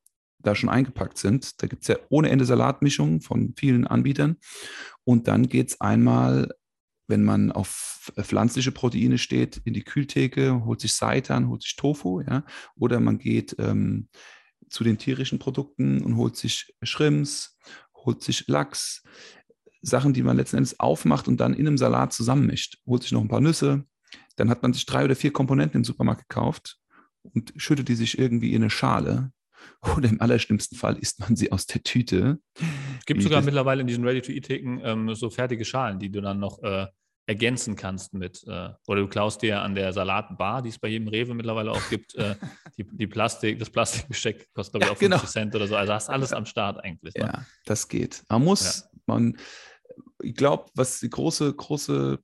da 0.43 0.55
schon 0.55 0.69
eingepackt 0.69 1.19
sind. 1.19 1.63
Da 1.63 1.67
gibt 1.67 1.83
es 1.83 1.89
ja 1.89 1.97
ohne 2.09 2.31
Ende 2.31 2.45
Salatmischungen 2.45 3.21
von 3.21 3.55
vielen 3.57 3.87
Anbietern. 3.87 4.37
Und 5.05 5.29
dann 5.29 5.49
geht 5.49 5.71
es 5.71 5.81
einmal, 5.81 6.49
wenn 7.09 7.25
man 7.25 7.53
auf 7.53 8.11
pflanzliche 8.21 8.73
Proteine 8.73 9.19
steht, 9.19 9.61
in 9.65 9.75
die 9.75 9.85
Kühltheke, 9.85 10.65
holt 10.65 10.81
sich 10.81 10.95
Seitan, 10.95 11.49
holt 11.49 11.63
sich 11.63 11.77
Tofu, 11.77 12.21
ja, 12.21 12.45
oder 12.77 13.01
man 13.01 13.19
geht 13.19 13.57
ähm, 13.59 14.09
zu 14.69 14.85
den 14.85 14.99
tierischen 14.99 15.39
Produkten 15.39 16.03
und 16.03 16.17
holt 16.17 16.37
sich 16.37 16.75
Shrimps, 16.83 17.59
holt 17.95 18.23
sich 18.23 18.47
Lachs, 18.49 19.03
Sachen, 19.83 20.15
die 20.15 20.23
man 20.23 20.37
letzten 20.37 20.59
Endes 20.59 20.79
aufmacht 20.81 21.29
und 21.29 21.39
dann 21.41 21.55
in 21.55 21.67
einem 21.67 21.79
Salat 21.79 22.13
zusammenmischt. 22.13 22.79
Holt 22.87 23.03
sich 23.03 23.13
noch 23.13 23.21
ein 23.21 23.29
paar 23.29 23.41
Nüsse. 23.41 23.85
Dann 24.37 24.49
hat 24.49 24.63
man 24.63 24.73
sich 24.73 24.87
drei 24.87 25.05
oder 25.05 25.17
vier 25.17 25.33
Komponenten 25.33 25.81
im 25.81 25.85
Supermarkt 25.85 26.29
gekauft 26.29 26.79
und 27.23 27.53
schüttet 27.57 27.89
die 27.89 27.95
sich 27.95 28.19
irgendwie 28.19 28.55
in 28.55 28.63
eine 28.63 28.71
Schale. 28.71 29.33
Oder 29.97 30.09
im 30.09 30.21
allerschlimmsten 30.21 30.79
Fall 30.79 30.97
isst 30.99 31.21
man 31.21 31.37
sie 31.37 31.51
aus 31.53 31.67
der 31.67 31.83
Tüte. 31.83 32.39
Es 32.99 33.07
gibt 33.07 33.23
sogar 33.23 33.43
mittlerweile 33.43 33.81
in 33.81 33.87
diesen 33.87 34.05
Ready-to-Eat-Theken 34.05 34.81
ähm, 34.85 35.15
so 35.15 35.31
fertige 35.31 35.65
Schalen, 35.65 35.99
die 35.99 36.11
du 36.11 36.21
dann 36.21 36.39
noch 36.39 36.63
äh, 36.63 36.87
ergänzen 37.27 37.77
kannst 37.77 38.15
mit, 38.15 38.43
äh, 38.47 38.71
oder 38.87 39.01
du 39.01 39.09
klaust 39.09 39.43
dir 39.43 39.61
an 39.63 39.75
der 39.75 39.93
Salatbar, 39.93 40.63
die 40.63 40.71
es 40.71 40.79
bei 40.79 40.89
jedem 40.89 41.09
Rewe 41.09 41.35
mittlerweile 41.35 41.71
auch 41.71 41.89
gibt, 41.89 42.15
äh, 42.17 42.35
die, 42.77 42.85
die 42.85 43.07
Plastik, 43.07 43.59
das 43.59 43.71
Plastikbesteck 43.71 44.53
kostet, 44.55 44.81
glaube 44.81 44.95
ich, 44.95 45.09
Ja, 45.09 45.17
auch 45.17 45.21
50 45.21 45.21
genau. 45.21 45.31
Cent 45.31 45.55
oder 45.55 45.67
so. 45.67 45.77
Also 45.77 45.93
hast 45.93 46.11
alles 46.11 46.33
am 46.33 46.47
Start 46.47 46.83
eigentlich. 46.83 47.15
Ne? 47.15 47.27
Ja, 47.27 47.47
das 47.65 47.89
geht. 47.89 48.25
Man 48.29 48.45
muss, 48.45 48.89
man, 49.07 49.37
ich 50.23 50.35
glaube, 50.35 50.71
was 50.75 51.01
die 51.01 51.11
große, 51.11 51.55
große 51.55 52.19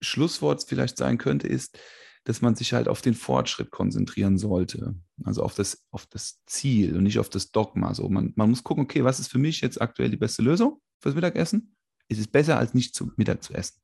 Schlusswort 0.00 0.64
vielleicht 0.66 0.96
sein 0.96 1.18
könnte, 1.18 1.48
ist, 1.48 1.78
dass 2.24 2.40
man 2.40 2.54
sich 2.54 2.72
halt 2.72 2.88
auf 2.88 3.02
den 3.02 3.14
Fortschritt 3.14 3.70
konzentrieren 3.70 4.38
sollte. 4.38 4.94
Also 5.24 5.42
auf 5.42 5.54
das, 5.54 5.84
auf 5.90 6.06
das 6.06 6.42
Ziel 6.46 6.96
und 6.96 7.02
nicht 7.02 7.18
auf 7.18 7.28
das 7.28 7.50
Dogma. 7.50 7.94
So, 7.94 8.08
man, 8.08 8.32
man 8.36 8.50
muss 8.50 8.62
gucken, 8.62 8.84
okay, 8.84 9.04
was 9.04 9.20
ist 9.20 9.28
für 9.28 9.38
mich 9.38 9.60
jetzt 9.60 9.80
aktuell 9.80 10.10
die 10.10 10.16
beste 10.16 10.42
Lösung 10.42 10.80
fürs 11.00 11.14
Mittagessen? 11.14 11.76
Es 12.08 12.18
ist 12.18 12.30
besser, 12.30 12.58
als 12.58 12.74
nicht 12.74 12.94
zu 12.94 13.10
Mittag 13.16 13.42
zu 13.42 13.54
essen. 13.54 13.80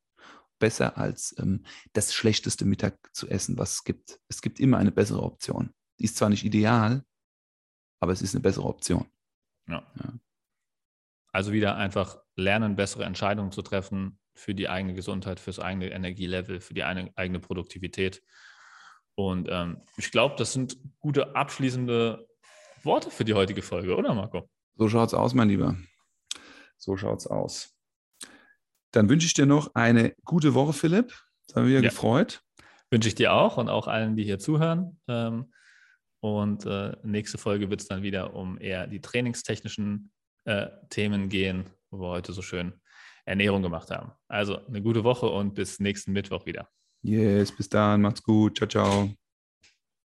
Besser 0.61 0.98
als 0.98 1.35
ähm, 1.38 1.64
das 1.92 2.14
schlechteste 2.14 2.64
Mittag 2.64 2.98
zu 3.12 3.29
essen, 3.29 3.59
was 3.59 3.74
es 3.74 3.85
gibt. 3.85 4.20
Es 4.29 4.42
gibt 4.42 4.61
immer 4.61 4.79
eine 4.79 4.92
bessere 4.92 5.22
Option. 5.22 5.72
Die 5.98 6.05
ist 6.05 6.16
zwar 6.16 6.29
nicht 6.29 6.44
ideal, 6.44 7.05
aber 8.01 8.12
es 8.12 8.22
ist 8.22 8.35
eine 8.35 8.42
bessere 8.42 8.66
Option. 8.66 9.07
Ja. 9.68 9.87
Ja. 9.96 10.18
Also 11.33 11.53
wieder 11.53 11.77
einfach 11.77 12.18
lernen, 12.37 12.77
bessere 12.77 13.05
Entscheidungen 13.05 13.53
zu 13.53 13.62
treffen 13.62 14.18
für 14.38 14.55
die 14.55 14.68
eigene 14.68 14.94
Gesundheit, 14.94 15.40
fürs 15.40 15.59
eigene 15.59 15.90
Energielevel, 15.90 16.61
für 16.61 16.74
die 16.74 16.85
eine, 16.85 17.11
eigene 17.16 17.40
Produktivität. 17.40 18.22
Und 19.14 19.48
ähm, 19.51 19.83
ich 19.96 20.11
glaube, 20.12 20.37
das 20.38 20.53
sind 20.53 20.79
gute 21.01 21.35
abschließende 21.35 22.27
Worte 22.85 23.11
für 23.11 23.24
die 23.24 23.35
heutige 23.35 23.62
Folge, 23.62 23.96
oder 23.96 24.14
Marco? 24.14 24.48
So 24.77 24.88
schaut's 24.88 25.12
aus, 25.12 25.35
mein 25.35 25.48
Lieber. 25.48 25.77
So 26.77 26.96
schaut's 26.96 27.27
aus. 27.27 27.74
Dann 28.92 29.09
wünsche 29.09 29.27
ich 29.27 29.35
dir 29.35 29.46
noch 29.46 29.74
eine 29.74 30.14
gute 30.24 30.55
Woche, 30.55 30.72
Philipp. 30.72 31.12
Das 31.48 31.57
haben 31.57 31.66
wir 31.66 31.81
Ja. 31.81 31.88
gefreut. 31.88 32.42
Wünsche 32.90 33.09
ich 33.09 33.16
dir 33.16 33.33
auch 33.33 33.57
und 33.57 33.68
auch 33.68 33.88
allen, 33.88 34.16
die 34.16 34.24
hier 34.24 34.38
zuhören. 34.38 35.01
Ähm, 35.09 35.53
und 36.20 36.64
äh, 36.64 36.96
nächste 37.03 37.38
Folge 37.38 37.70
wird 37.70 37.81
es 37.81 37.88
dann 37.88 38.03
wieder 38.03 38.35
um 38.35 38.59
eher 38.59 38.87
die 38.87 39.01
trainingstechnischen 39.01 40.11
äh, 40.44 40.68
Themen 40.90 41.29
gehen, 41.29 41.66
wo 41.90 42.01
wir 42.01 42.09
heute 42.09 42.33
so 42.33 42.42
schön 42.42 42.81
Ernährung 43.29 43.62
gemacht 43.62 43.91
haben. 43.91 44.12
Also 44.27 44.64
eine 44.67 44.83
gute 44.83 45.05
Woche 45.05 45.27
und 45.27 45.55
bis 45.55 45.81
nächsten 45.81 46.12
Mittwoch 46.12 46.47
wieder. 46.47 46.69
Yes, 47.03 47.53
bis 47.53 47.69
dann. 47.69 48.03
Macht's 48.03 48.23
gut. 48.23 48.57
Ciao, 48.57 48.69
ciao. 48.69 49.28